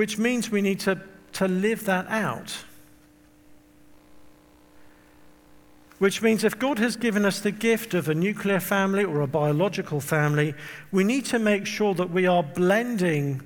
[0.00, 0.98] which means we need to,
[1.30, 2.64] to live that out.
[6.00, 9.26] Which means if God has given us the gift of a nuclear family or a
[9.26, 10.54] biological family,
[10.90, 13.42] we need to make sure that we are blending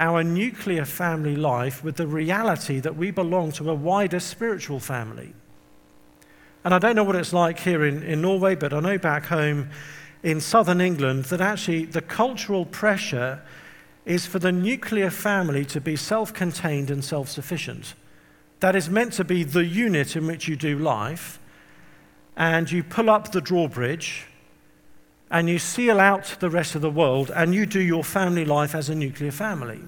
[0.00, 5.34] our nuclear family life with the reality that we belong to a wider spiritual family.
[6.64, 9.26] And I don't know what it's like here in, in Norway, but I know back
[9.26, 9.70] home
[10.24, 13.40] in southern England that actually the cultural pressure
[14.04, 17.94] is for the nuclear family to be self contained and self sufficient.
[18.58, 21.38] That is meant to be the unit in which you do life,
[22.36, 24.26] and you pull up the drawbridge
[25.30, 28.74] and you seal out the rest of the world, and you do your family life
[28.74, 29.80] as a nuclear family.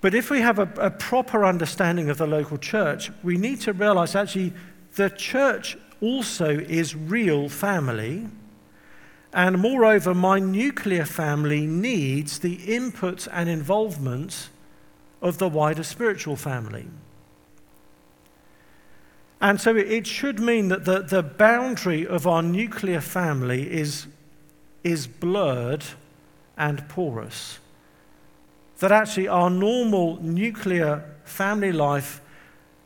[0.00, 3.72] But if we have a, a proper understanding of the local church, we need to
[3.72, 4.52] realize actually
[4.96, 8.28] the church also is real family
[9.34, 14.48] and moreover, my nuclear family needs the input and involvement
[15.20, 16.86] of the wider spiritual family.
[19.44, 24.06] And so it should mean that the, the boundary of our nuclear family is,
[24.82, 25.84] is blurred
[26.56, 27.58] and porous.
[28.78, 32.22] That actually our normal nuclear family life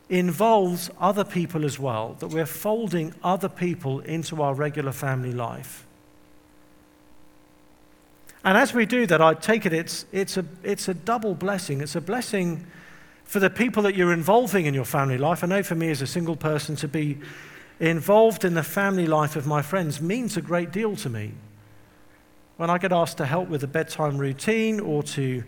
[0.09, 5.85] involves other people as well, that we're folding other people into our regular family life.
[8.43, 11.79] And as we do that, I take it it's, it's, a, it's a double blessing.
[11.79, 12.67] It's a blessing
[13.29, 15.43] for the people that you're involving in your family life.
[15.43, 17.19] I know for me as a single person to be
[17.79, 21.33] involved in the family life of my friends means a great deal to me.
[22.57, 25.43] When I get asked to help with a bedtime routine or to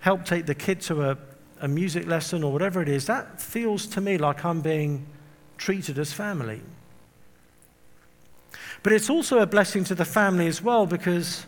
[0.00, 1.18] help take the kid to a,
[1.62, 5.06] a music lesson or whatever it is, that feels to me like I'm being
[5.56, 6.60] treated as family.
[8.82, 11.46] But it's also a blessing to the family as well because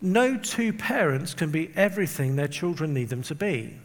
[0.00, 3.78] no two parents can be everything their children need them to be.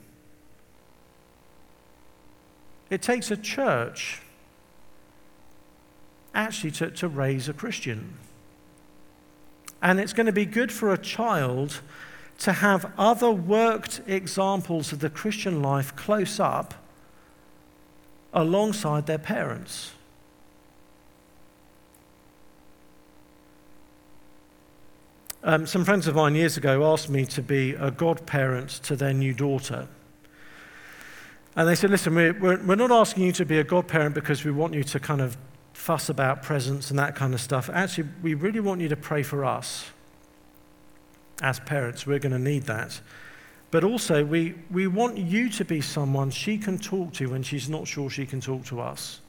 [2.90, 4.22] It takes a church
[6.34, 8.16] actually to, to raise a Christian.
[9.82, 11.82] And it's going to be good for a child
[12.40, 16.74] to have other worked examples of the Christian life close up
[18.34, 19.92] alongside their parents.
[25.42, 29.14] Um, some friends of mine years ago asked me to be a godparent to their
[29.14, 29.88] new daughter.
[31.60, 34.52] And they said, Listen, we're, we're, not asking you to be a godparent because we
[34.52, 35.38] want you to kind of
[35.74, 37.70] fuss about presents and that kind of stuff.
[37.74, 39.86] Actually, we really want you to pray for us
[41.42, 42.08] as parents.
[42.08, 43.02] We're going to need that.
[43.72, 47.68] But also, we, we want you to be someone she can talk to when she's
[47.68, 49.20] not sure she can talk to us.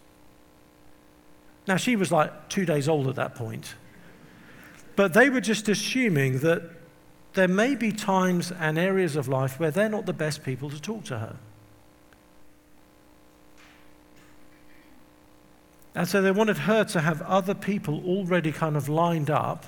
[1.66, 3.74] Now, she was like two days old at that point.
[4.94, 6.62] But they were just assuming that
[7.32, 10.80] there may be times and areas of life where they're not the best people to
[10.80, 11.36] talk to her.
[15.94, 19.66] And so they wanted her to have other people already kind of lined up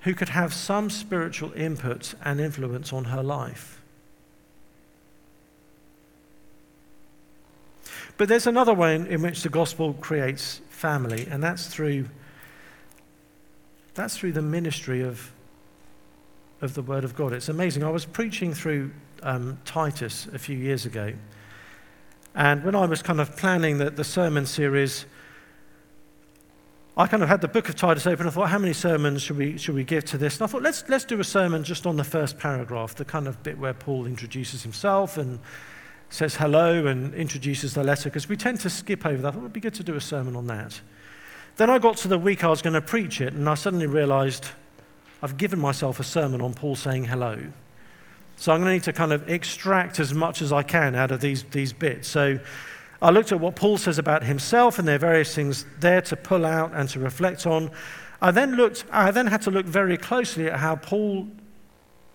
[0.00, 3.80] who could have some spiritual input and influence on her life.
[8.16, 12.08] But there's another way in, in which the gospel creates family, and that's through,
[13.94, 15.32] that's through the ministry of,
[16.60, 17.32] of the Word of God.
[17.32, 17.84] It's amazing.
[17.84, 18.90] I was preaching through
[19.22, 21.12] um, Titus a few years ago,
[22.34, 25.04] and when I was kind of planning the, the sermon series,
[26.96, 28.26] I kind of had the book of Titus open.
[28.26, 30.36] I thought, how many sermons should we, should we give to this?
[30.36, 33.26] And I thought, let's, let's do a sermon just on the first paragraph, the kind
[33.26, 35.38] of bit where Paul introduces himself and
[36.10, 39.28] says hello and introduces the letter, because we tend to skip over that.
[39.28, 40.78] I thought it would be good to do a sermon on that.
[41.56, 43.86] Then I got to the week I was going to preach it, and I suddenly
[43.86, 44.46] realized
[45.22, 47.38] I've given myself a sermon on Paul saying hello.
[48.42, 51.12] So I'm going to need to kind of extract as much as I can out
[51.12, 52.08] of these, these bits.
[52.08, 52.40] So
[53.00, 56.16] I looked at what Paul says about himself, and there are various things there to
[56.16, 57.70] pull out and to reflect on.
[58.20, 61.28] I then looked, I then had to look very closely at how Paul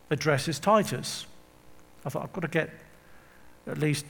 [0.10, 1.28] addresses Titus.
[2.04, 2.72] I thought, I've got to get
[3.66, 4.08] at least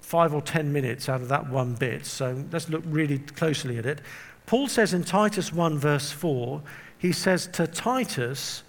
[0.00, 2.04] five or ten minutes out of that one bit.
[2.04, 4.00] So let's look really closely at it.
[4.46, 6.62] Paul says in Titus 1, verse 4,
[6.98, 8.64] he says to Titus,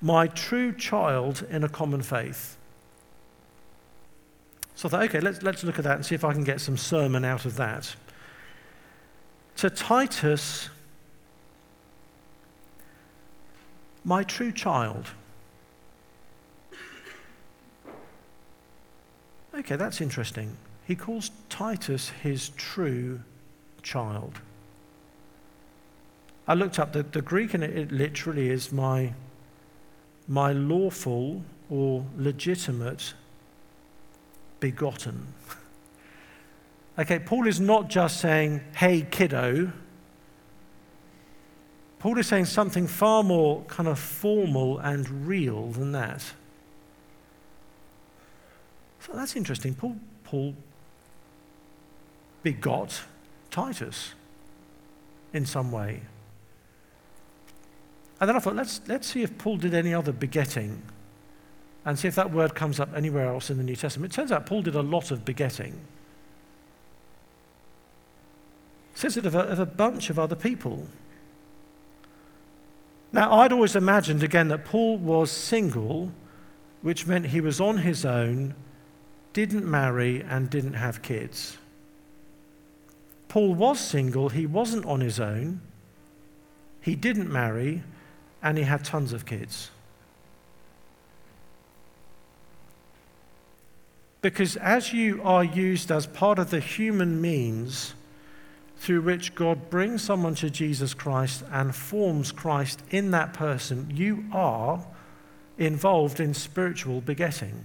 [0.00, 2.56] my true child in a common faith.
[4.74, 6.60] So I thought, okay, let's, let's look at that and see if I can get
[6.60, 7.94] some sermon out of that.
[9.56, 10.70] To Titus,
[14.04, 15.06] my true child.
[19.54, 20.56] Okay, that's interesting.
[20.86, 23.20] He calls Titus his true
[23.82, 24.40] child.
[26.48, 29.12] I looked up the, the Greek and it, it literally is my
[30.30, 33.14] my lawful or legitimate
[34.60, 35.26] begotten.
[36.96, 39.72] Okay, Paul is not just saying, hey, kiddo.
[41.98, 46.22] Paul is saying something far more kind of formal and real than that.
[49.00, 49.74] So that's interesting.
[49.74, 50.54] Paul, Paul
[52.44, 53.02] begot
[53.50, 54.14] Titus
[55.32, 56.02] in some way.
[58.20, 60.82] And then I thought, let's, let's see if Paul did any other begetting
[61.86, 64.12] and see if that word comes up anywhere else in the New Testament.
[64.12, 65.72] It turns out Paul did a lot of begetting.
[68.92, 70.86] It says it of a, of a bunch of other people.
[73.12, 76.12] Now, I'd always imagined, again, that Paul was single,
[76.82, 78.54] which meant he was on his own,
[79.32, 81.56] didn't marry, and didn't have kids.
[83.28, 85.60] Paul was single, he wasn't on his own,
[86.80, 87.82] he didn't marry,
[88.42, 89.70] and he had tons of kids.
[94.22, 97.94] Because as you are used as part of the human means
[98.76, 104.24] through which God brings someone to Jesus Christ and forms Christ in that person, you
[104.32, 104.84] are
[105.58, 107.64] involved in spiritual begetting.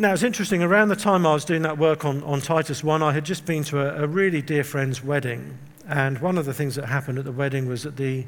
[0.00, 3.02] Now, it's interesting, around the time I was doing that work on, on Titus 1,
[3.02, 5.58] I had just been to a, a really dear friend's wedding.
[5.88, 8.26] And one of the things that happened at the wedding was that the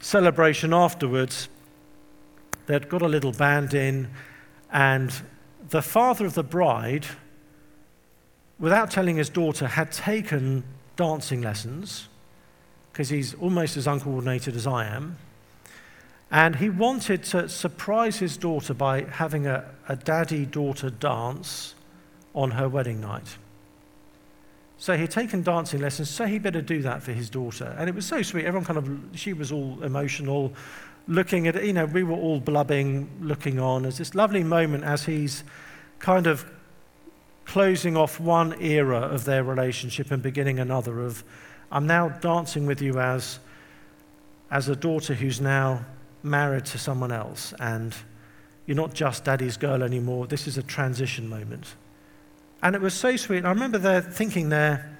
[0.00, 1.48] celebration afterwards,
[2.66, 4.10] they'd got a little band in,
[4.70, 5.10] and
[5.70, 7.06] the father of the bride,
[8.58, 10.62] without telling his daughter, had taken
[10.96, 12.08] dancing lessons
[12.92, 15.16] because he's almost as uncoordinated as I am.
[16.30, 21.74] And he wanted to surprise his daughter by having a, a daddy daughter dance
[22.34, 23.36] on her wedding night.
[24.80, 27.76] So he'd taken dancing lessons, so he better do that for his daughter.
[27.78, 28.46] And it was so sweet.
[28.46, 30.54] Everyone kind of, she was all emotional,
[31.06, 33.84] looking at, it, you know, we were all blubbing, looking on.
[33.84, 35.44] As this lovely moment as he's
[35.98, 36.50] kind of
[37.44, 41.24] closing off one era of their relationship and beginning another of,
[41.70, 43.38] I'm now dancing with you as,
[44.50, 45.84] as a daughter who's now
[46.22, 47.94] married to someone else, and
[48.64, 50.26] you're not just daddy's girl anymore.
[50.26, 51.74] This is a transition moment.
[52.62, 53.44] And it was so sweet.
[53.44, 54.98] I remember there thinking there,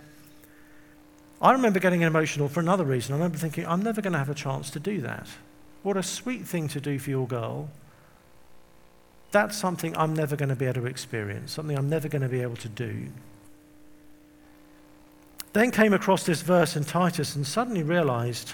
[1.42, 3.14] I remember getting emotional for another reason.
[3.14, 5.26] I remember thinking, I'm never going to have a chance to do that.
[5.82, 7.70] What a sweet thing to do for your girl.
[9.30, 12.28] That's something I'm never going to be able to experience, something I'm never going to
[12.28, 13.06] be able to do.
[15.52, 18.52] Then came across this verse in Titus and suddenly realized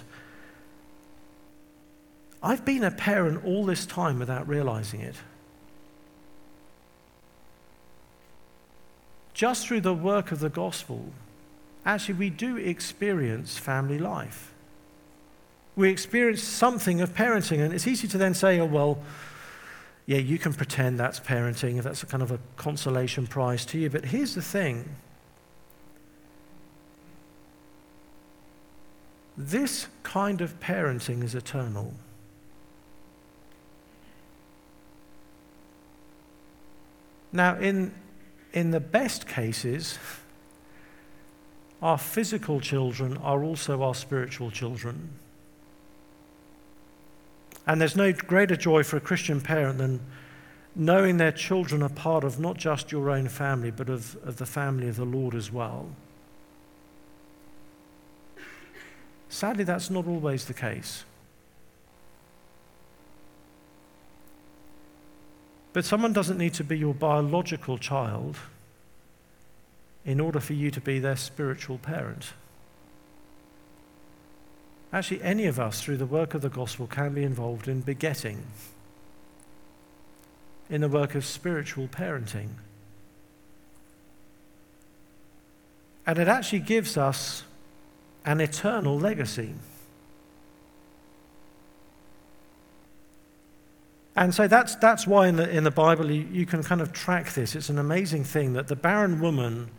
[2.43, 5.17] I've been a parent all this time without realizing it.
[9.37, 11.13] Just through the work of the gospel,
[11.85, 14.55] actually, we do experience family life.
[15.77, 18.99] We experience something of parenting, and it's easy to then say, oh, well,
[20.07, 23.79] yeah, you can pretend that's parenting, if that's a kind of a consolation prize to
[23.79, 23.91] you.
[23.91, 24.89] But here's the thing
[29.37, 31.93] this kind of parenting is eternal.
[37.33, 37.93] Now, in,
[38.57, 39.99] in the best cases,
[41.83, 45.11] our physical children are also our spiritual children.
[47.67, 50.01] And there's no greater joy for a Christian parent than
[50.75, 54.47] knowing their children are part of not just your own family, but of, of the
[54.47, 55.91] family of the Lord as well.
[59.29, 61.05] Sadly, that's not always the case.
[65.77, 68.39] But someone doesn't need to be your biological child
[70.07, 72.33] in order for you to be their spiritual parent.
[74.91, 78.43] Actually, any of us, through the work of the gospel, can be involved in begetting,
[80.71, 82.53] in the work of spiritual parenting.
[86.07, 87.43] And it actually gives us
[88.25, 89.53] an eternal legacy.
[94.17, 96.93] And so that's, that's why in the, in the Bible you, you can kind of
[96.93, 97.55] track this.
[97.55, 99.71] It's an amazing thing that the barren woman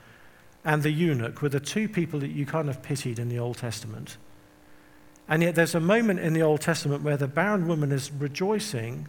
[0.63, 3.57] and the eunuch were the two people that you kind of pitied in the Old
[3.57, 4.17] Testament.
[5.27, 9.07] And yet there's a moment in the Old Testament where the barren woman is rejoicing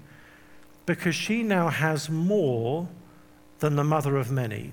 [0.87, 2.89] because she now has more
[3.59, 4.73] than the mother of many.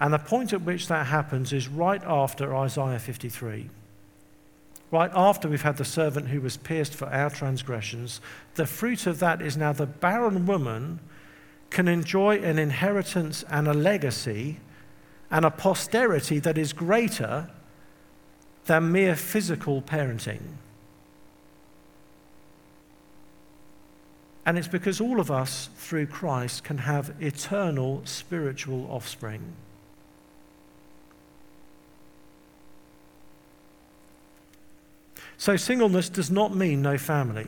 [0.00, 3.68] And the point at which that happens is right after Isaiah 53.
[4.90, 8.20] Right after we've had the servant who was pierced for our transgressions,
[8.54, 10.98] the fruit of that is now the barren woman
[11.70, 14.58] can enjoy an inheritance and a legacy
[15.30, 17.48] and a posterity that is greater
[18.66, 20.40] than mere physical parenting.
[24.44, 29.52] And it's because all of us, through Christ, can have eternal spiritual offspring.
[35.40, 37.46] So, singleness does not mean no family.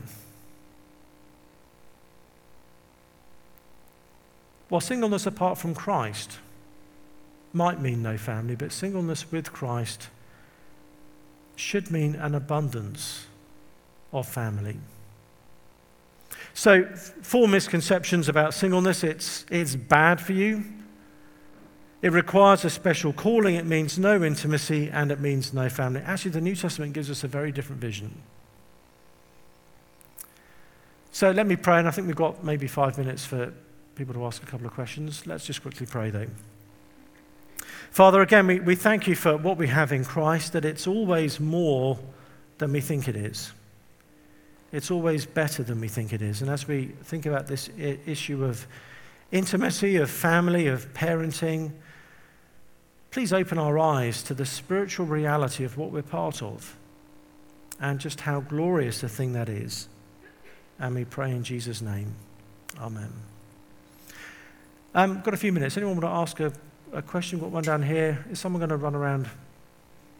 [4.67, 6.39] While singleness apart from Christ
[7.53, 10.09] might mean no family, but singleness with Christ
[11.55, 13.27] should mean an abundance
[14.11, 14.79] of family.
[16.55, 20.63] So, four misconceptions about singleness it's, it's bad for you,
[22.03, 26.01] it requires a special calling, it means no intimacy, and it means no family.
[26.01, 28.21] Actually, the New Testament gives us a very different vision.
[31.13, 33.53] So let me pray, and I think we've got maybe five minutes for
[33.95, 35.25] people to ask a couple of questions.
[35.25, 36.27] Let's just quickly pray, though.
[37.89, 41.39] Father, again, we, we thank you for what we have in Christ, that it's always
[41.39, 41.97] more
[42.57, 43.53] than we think it is.
[44.73, 46.41] It's always better than we think it is.
[46.41, 48.67] And as we think about this issue of
[49.31, 51.71] intimacy, of family, of parenting,
[53.13, 56.75] Please open our eyes to the spiritual reality of what we're part of
[57.79, 59.87] and just how glorious a thing that is.
[60.79, 62.15] And we pray in Jesus' name.
[62.81, 63.13] Amen.
[64.95, 65.77] Um, got a few minutes.
[65.77, 66.51] Anyone want to ask a,
[66.91, 67.37] a question?
[67.37, 68.25] Got one down here.
[68.31, 69.29] Is someone going to run around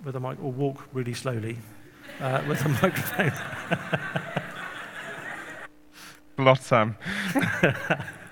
[0.04, 1.58] with a mic or walk really slowly
[2.22, 3.32] uh, with a microphone?
[6.38, 6.96] Lot, Sam.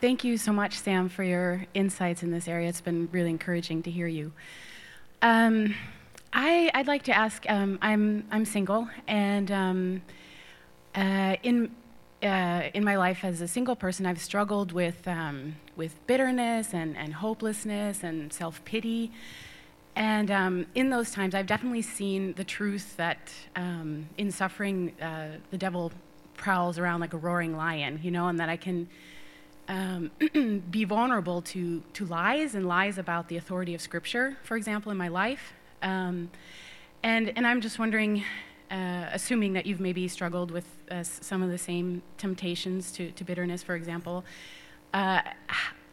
[0.00, 2.70] Thank you so much, Sam, for your insights in this area.
[2.70, 4.32] It's been really encouraging to hear you.
[5.20, 5.74] Um,
[6.32, 10.02] I, would like to ask um, I'm, I'm single, and um,
[10.94, 11.70] uh, in,
[12.22, 16.96] uh, in my life as a single person, I've struggled with, um, with bitterness and,
[16.96, 19.12] and hopelessness and self pity.
[19.96, 25.32] And um, in those times, I've definitely seen the truth that um, in suffering, uh,
[25.50, 25.92] the devil
[26.38, 28.88] prowls around like a roaring lion, you know, and that I can
[29.70, 30.10] um,
[30.70, 34.98] be vulnerable to, to lies and lies about the authority of Scripture, for example, in
[34.98, 35.54] my life.
[35.80, 36.28] Um,
[37.04, 38.24] and, and I'm just wondering,
[38.70, 43.22] uh, assuming that you've maybe struggled with uh, some of the same temptations to, to
[43.22, 44.24] bitterness, for example,
[44.92, 45.20] uh,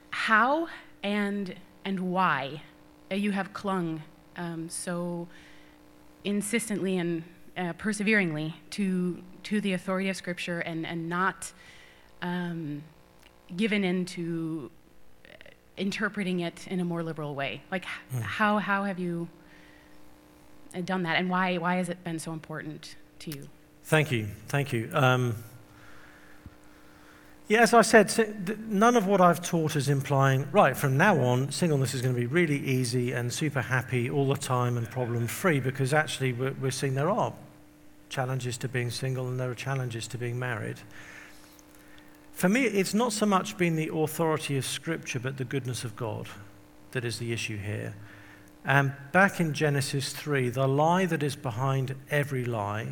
[0.09, 0.67] how
[1.03, 1.53] and,
[1.85, 2.63] and why
[3.11, 4.01] you have clung
[4.37, 5.27] um, so
[6.23, 7.23] insistently and
[7.55, 11.53] uh, perseveringly to, to the authority of Scripture and, and not.
[12.23, 12.81] Um,
[13.55, 14.71] given into
[15.77, 17.61] interpreting it in a more liberal way?
[17.71, 18.21] Like, mm.
[18.21, 19.27] how, how have you
[20.85, 23.47] done that, and why, why has it been so important to you?
[23.83, 24.27] Thank you.
[24.47, 24.89] Thank you.
[24.93, 25.35] Um,
[27.47, 31.49] yeah, as I said, none of what I've taught is implying, right, from now on,
[31.49, 35.27] singleness is going to be really easy and super happy all the time and problem
[35.27, 37.31] free, because actually we're, we're seeing there are
[38.09, 40.77] challenges to being single and there are challenges to being married.
[42.37, 45.95] For me, it's not so much been the authority of Scripture, but the goodness of
[45.95, 46.27] God
[46.91, 47.95] that is the issue here.
[48.63, 52.89] And back in Genesis 3, the lie that is behind every lie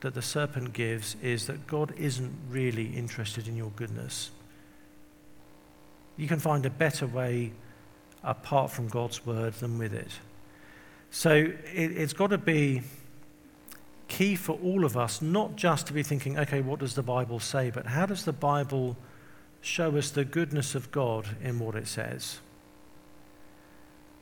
[0.00, 4.30] that the serpent gives is that God isn't really interested in your goodness.
[6.18, 7.52] You can find a better way
[8.22, 10.10] apart from God's word than with it.
[11.10, 12.82] So it, it's got to be
[14.08, 17.40] key for all of us, not just to be thinking, okay, what does the Bible
[17.40, 18.96] say, but how does the Bible
[19.60, 22.38] show us the goodness of God in what it says?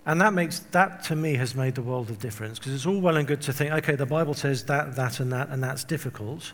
[0.04, 3.00] And that makes that to me has made the world of difference because it's all
[3.00, 5.84] well and good to think, okay, the Bible says that, that, and that, and that's
[5.84, 6.52] difficult.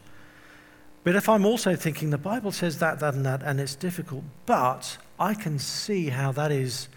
[1.05, 4.25] But if I'm also thinking the Bible says that, that, and that, and it's difficult,
[4.45, 6.89] but I can see how that is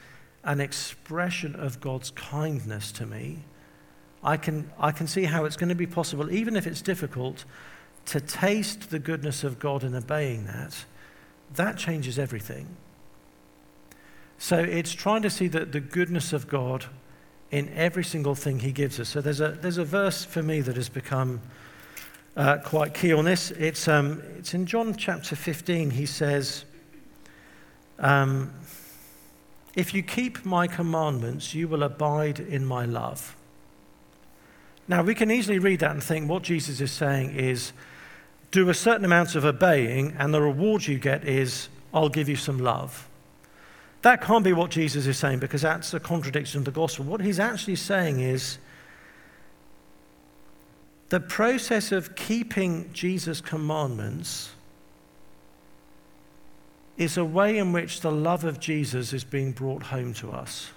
[0.43, 3.39] an expression of God's kindness to me,
[4.23, 7.45] I can, I can see how it's going to be possible, even if it's difficult,
[8.05, 10.85] to taste the goodness of God in obeying that.
[11.55, 12.67] That changes everything.
[14.37, 16.85] So it's trying to see the, the goodness of God
[17.51, 19.09] in every single thing He gives us.
[19.09, 21.41] So there's a, there's a verse for me that has become
[22.35, 23.51] uh, quite key on this.
[23.51, 25.91] It's, um, it's in John chapter 15.
[25.91, 26.65] He says,
[27.99, 28.53] um,
[29.75, 33.35] If you keep my commandments, you will abide in my love.
[34.91, 37.71] Now, we can easily read that and think what Jesus is saying is
[38.51, 42.35] do a certain amount of obeying, and the reward you get is I'll give you
[42.35, 43.07] some love.
[44.01, 47.05] That can't be what Jesus is saying because that's a contradiction of the gospel.
[47.05, 48.57] What he's actually saying is
[51.07, 54.49] the process of keeping Jesus' commandments
[56.97, 60.71] is a way in which the love of Jesus is being brought home to us.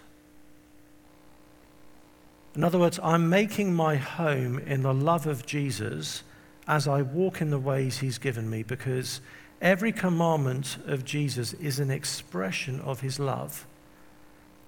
[2.55, 6.22] In other words, I'm making my home in the love of Jesus
[6.68, 9.20] as I walk in the ways he's given me because
[9.64, 13.66] Every commandment of Jesus is an expression of his love.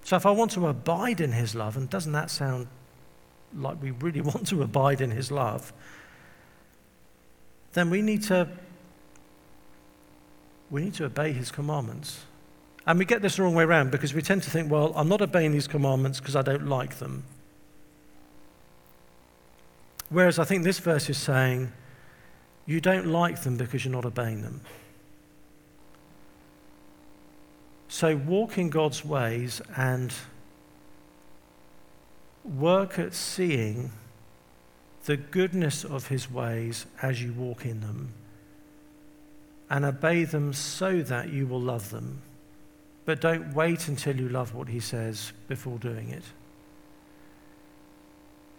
[0.05, 2.69] So if I want to abide in his love, and doesn't that sound
[3.55, 5.75] like we really want to abide in his love,
[7.75, 8.49] then we need to
[10.71, 12.25] we need to obey his commandments.
[12.87, 15.09] And we get this the wrong way around because we tend to think, well, I'm
[15.09, 17.25] not obeying these commandments because I don't like them.
[20.09, 21.73] Whereas I think this verse is saying,
[22.65, 24.61] you don't like them because you're not obeying them.
[27.89, 30.13] So walk in God's ways and
[32.45, 33.91] work at seeing
[35.05, 38.13] the goodness of his ways as you walk in them
[39.71, 42.23] and obey them so that you will love them.
[43.05, 46.25] But don't wait until you love what he says before doing it.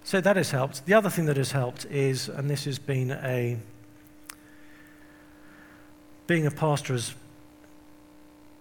[0.07, 0.85] So that has helped.
[0.85, 3.57] The other thing that has helped is, and this has been a,
[6.27, 7.13] being a pastor has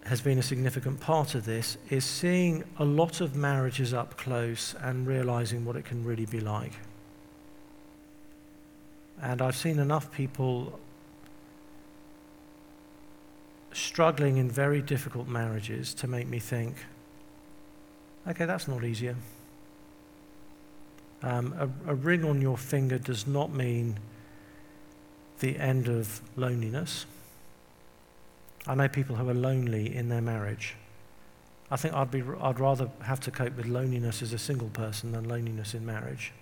[0.06, 4.74] has been a significant part of this is seeing a lot of marriages up close
[4.80, 6.72] and realizing what it can really be like.
[9.22, 10.80] And I've seen enough people
[13.72, 16.74] struggling in very difficult marriages to make me think,
[18.26, 19.14] okay, that's not easier.
[21.22, 23.98] Um, a, a ring on your finger does not mean
[25.40, 27.06] the end of loneliness.
[28.66, 30.74] I know people who are lonely in their marriage.
[31.70, 35.12] I think I'd, be, I'd rather have to cope with loneliness as a single person
[35.12, 36.32] than loneliness in marriage.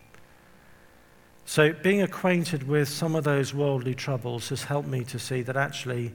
[1.46, 5.56] So, being acquainted with some of those worldly troubles has helped me to see that
[5.56, 6.12] actually,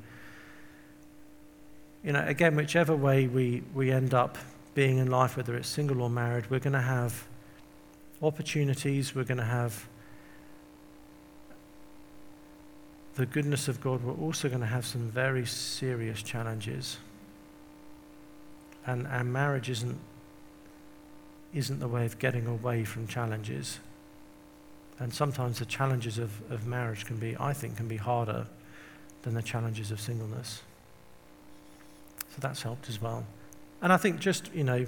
[2.03, 4.37] you know, again, whichever way we, we end up
[4.73, 7.27] being in life, whether it's single or married, we're going to have
[8.21, 9.87] opportunities, we're going to have
[13.15, 16.97] the goodness of God, we're also going to have some very serious challenges.
[18.85, 19.99] And our marriage isn't,
[21.53, 23.79] isn't the way of getting away from challenges.
[24.99, 28.47] And sometimes the challenges of, of marriage can be, I think, can be harder
[29.23, 30.61] than the challenges of singleness.
[32.29, 33.25] So that's helped as well.
[33.81, 34.85] And I think just, you know,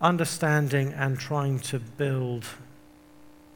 [0.00, 2.44] understanding and trying to build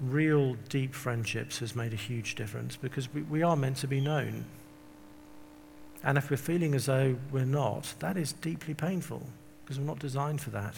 [0.01, 4.01] real deep friendships has made a huge difference because we, we are meant to be
[4.01, 4.45] known.
[6.03, 9.23] And if we're feeling as though we're not, that is deeply painful
[9.63, 10.75] because we're not designed for that.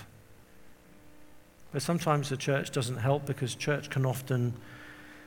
[1.72, 4.54] But sometimes the church doesn't help because church can often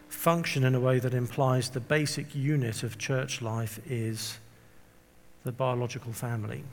[0.10, 4.38] function in a way that implies the basic unit of church life is
[5.44, 6.64] the biological family.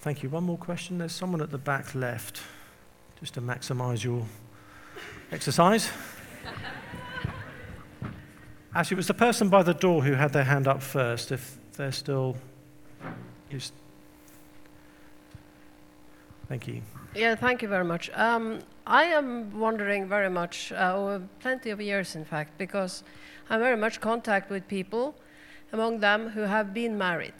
[0.00, 0.30] Thank you.
[0.30, 0.96] One more question.
[0.96, 2.40] There's someone at the back left
[3.18, 4.24] just to maximize your
[5.30, 5.90] exercise.
[8.74, 11.32] Actually, it was the person by the door who had their hand up first.
[11.32, 12.36] If they're still.
[13.50, 13.74] Just...
[16.48, 16.80] Thank you.
[17.14, 18.08] Yeah, thank you very much.
[18.14, 23.02] Um, I am wondering very much, uh, over plenty of years in fact, because
[23.50, 25.14] I'm very much contact with people,
[25.72, 27.34] among them who have been married.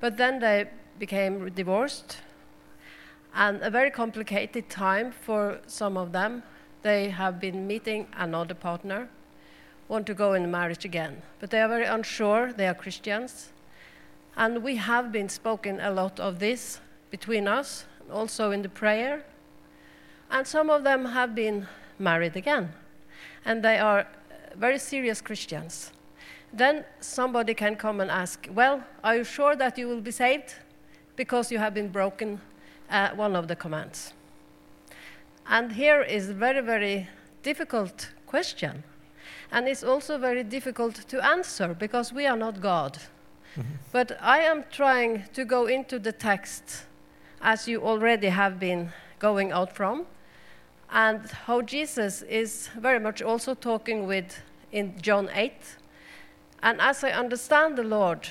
[0.00, 0.68] But then they
[0.98, 2.18] became divorced,
[3.34, 6.42] and a very complicated time for some of them.
[6.82, 9.08] They have been meeting another partner,
[9.88, 12.52] want to go in marriage again, but they are very unsure.
[12.52, 13.52] They are Christians,
[14.36, 16.80] and we have been spoken a lot of this
[17.10, 19.24] between us, also in the prayer.
[20.30, 21.66] And some of them have been
[21.98, 22.72] married again,
[23.44, 24.04] and they are uh,
[24.56, 25.92] very serious Christians.
[26.52, 30.54] Then somebody can come and ask, Well, are you sure that you will be saved?
[31.16, 32.40] Because you have been broken
[32.90, 34.12] uh, one of the commands.
[35.46, 37.08] And here is a very, very
[37.42, 38.82] difficult question.
[39.52, 42.98] And it's also very difficult to answer because we are not God.
[43.56, 43.74] Mm-hmm.
[43.92, 46.84] But I am trying to go into the text
[47.40, 50.06] as you already have been going out from,
[50.90, 54.40] and how Jesus is very much also talking with
[54.72, 55.52] in John 8.
[56.62, 58.28] And as I understand the Lord,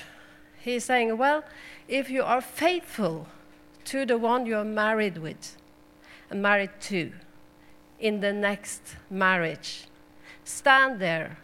[0.58, 1.44] He's saying, Well,
[1.88, 3.26] if you are faithful
[3.84, 5.56] to the one you are married with
[6.30, 7.12] and married to
[7.98, 9.84] in the next marriage,
[10.44, 11.38] stand there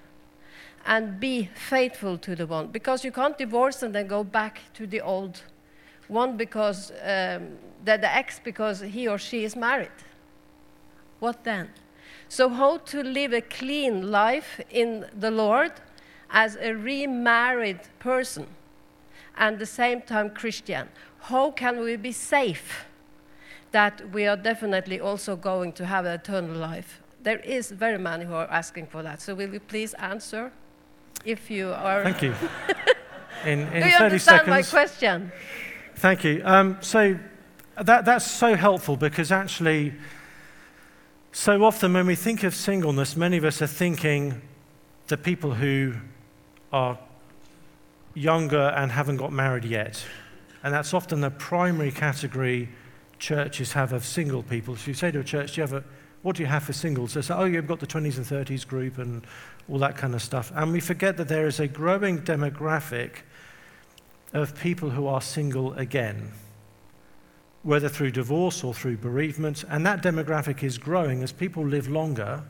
[0.87, 2.69] and be faithful to the one.
[2.69, 5.43] Because you can't divorce and then go back to the old
[6.09, 9.91] one because um, the, the ex because he or she is married.
[11.19, 11.69] What then?
[12.29, 15.73] So how to live a clean life in the lord
[16.31, 18.47] as a remarried person
[19.41, 20.89] and the same time christian
[21.23, 22.85] how can we be safe
[23.73, 28.35] that we are definitely also going to have eternal life there is very many who
[28.35, 30.53] are asking for that so will you please answer
[31.25, 32.05] if you are.
[32.05, 32.35] Thank you.
[33.45, 34.49] In, in Do you 30 understand seconds.
[34.49, 35.33] my question?
[35.95, 36.43] Thank you.
[36.45, 37.19] Um, so
[37.81, 39.95] that, that's so helpful because actually,
[41.33, 44.43] so often when we think of singleness, many of us are thinking
[45.07, 45.95] the people who
[46.71, 46.99] are
[48.15, 50.05] younger and haven't got married yet.
[50.63, 52.69] And that's often the primary category
[53.19, 54.77] churches have of single people.
[54.77, 55.85] So you say to a church, do you have a,
[56.23, 57.15] what do you have for singles?
[57.15, 59.27] They say, oh, you've got the 20s and 30s group and
[59.69, 60.53] all that kind of stuff.
[60.55, 63.23] And we forget that there is a growing demographic
[64.33, 66.31] of people who are single again,
[67.63, 69.65] whether through divorce or through bereavement.
[69.69, 72.43] And that demographic is growing as people live longer.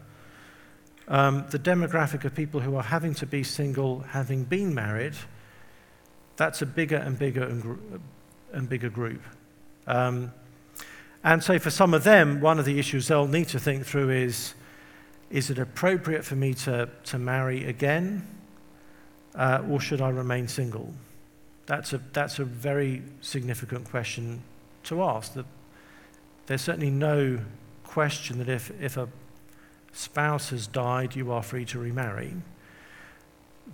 [1.09, 5.15] Um, the demographic of people who are having to be single, having been married,
[6.41, 7.97] that's a bigger and bigger and, gr-
[8.55, 9.21] and bigger group.
[9.87, 10.33] Um,
[11.23, 14.09] and so, for some of them, one of the issues they'll need to think through
[14.09, 14.55] is
[15.31, 18.27] is it appropriate for me to, to marry again,
[19.35, 20.95] uh, or should I remain single?
[21.67, 24.43] That's a, that's a very significant question
[24.85, 25.35] to ask.
[26.47, 27.41] There's certainly no
[27.85, 29.09] question that if, if a
[29.93, 32.35] spouse has died, you are free to remarry.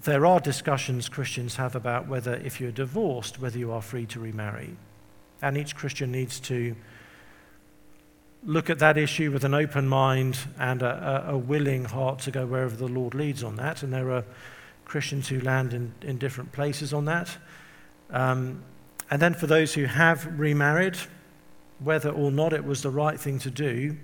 [0.02, 4.20] There are discussions Christians have about whether, if you're divorced, whether you are free to
[4.20, 4.76] remarry.
[5.42, 6.76] And each Christian needs to
[8.44, 12.46] look at that issue with an open mind and a, a, willing heart to go
[12.46, 13.82] wherever the Lord leads on that.
[13.82, 14.24] And there are
[14.84, 17.36] Christians who land in, in different places on that.
[18.10, 18.62] Um,
[19.10, 20.96] and then for those who have remarried,
[21.80, 23.96] whether or not it was the right thing to do,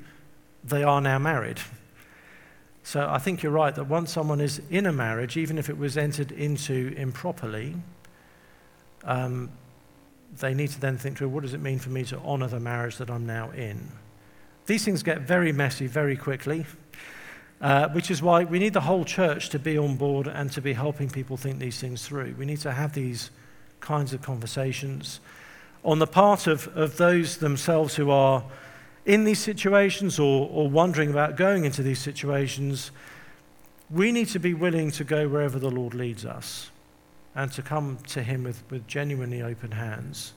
[0.64, 1.60] they are now married.
[2.84, 5.78] So I think you're right that once someone is in a marriage, even if it
[5.78, 7.76] was entered into improperly,
[9.04, 9.50] um,
[10.38, 12.60] they need to then think through what does it mean for me to honor the
[12.60, 13.80] marriage that I'm now in.
[14.66, 16.66] These things get very messy very quickly,
[17.60, 20.60] uh, which is why we need the whole church to be on board and to
[20.60, 22.34] be helping people think these things through.
[22.38, 23.30] We need to have these
[23.80, 25.20] kinds of conversations.
[25.84, 28.44] On the part of, of those themselves who are
[29.04, 32.90] in these situations or, or wondering about going into these situations,
[33.90, 36.70] we need to be willing to go wherever the Lord leads us
[37.34, 40.34] and to come to Him with, with genuinely open hands.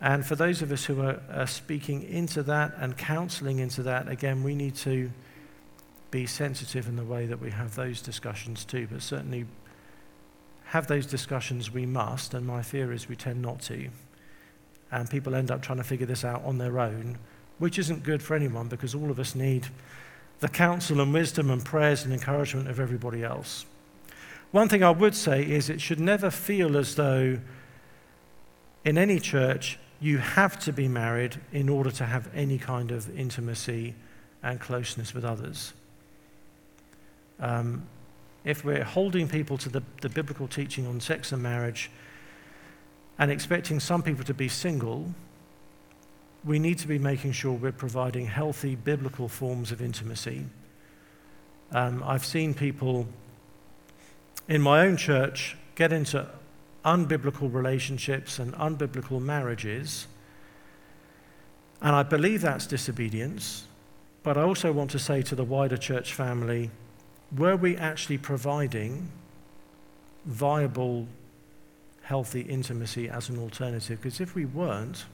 [0.00, 4.08] And for those of us who are, are speaking into that and counseling into that,
[4.08, 5.10] again, we need to
[6.10, 8.86] be sensitive in the way that we have those discussions too.
[8.90, 9.46] But certainly,
[10.66, 13.88] have those discussions we must, and my fear is we tend not to.
[14.92, 17.18] And people end up trying to figure this out on their own,
[17.58, 19.66] which isn't good for anyone because all of us need
[20.40, 23.66] the counsel and wisdom and prayers and encouragement of everybody else.
[24.52, 27.38] One thing I would say is it should never feel as though
[28.84, 33.18] in any church you have to be married in order to have any kind of
[33.18, 33.94] intimacy
[34.42, 35.72] and closeness with others.
[37.40, 37.86] Um,
[38.44, 41.90] if we're holding people to the, the biblical teaching on sex and marriage
[43.18, 45.14] and expecting some people to be single,
[46.44, 50.44] we need to be making sure we're providing healthy biblical forms of intimacy.
[51.72, 53.06] Um, I've seen people
[54.48, 56.28] in my own church get into
[56.84, 60.06] unbiblical relationships and unbiblical marriages.
[61.82, 63.66] And I believe that's disobedience.
[64.22, 66.70] But I also want to say to the wider church family
[67.36, 69.10] were we actually providing
[70.24, 71.08] viable,
[72.06, 74.00] healthy intimacy as an alternative?
[74.00, 75.06] Because if we weren't,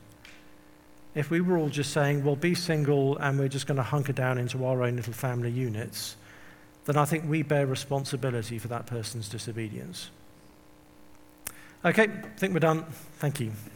[1.14, 4.12] if we were all just saying, well, be single and we're just going to hunker
[4.12, 6.16] down into our own little family units,
[6.84, 10.11] then I think we bear responsibility for that person's disobedience.
[11.84, 12.84] Okay, I think we're done.
[13.18, 13.53] Thank you.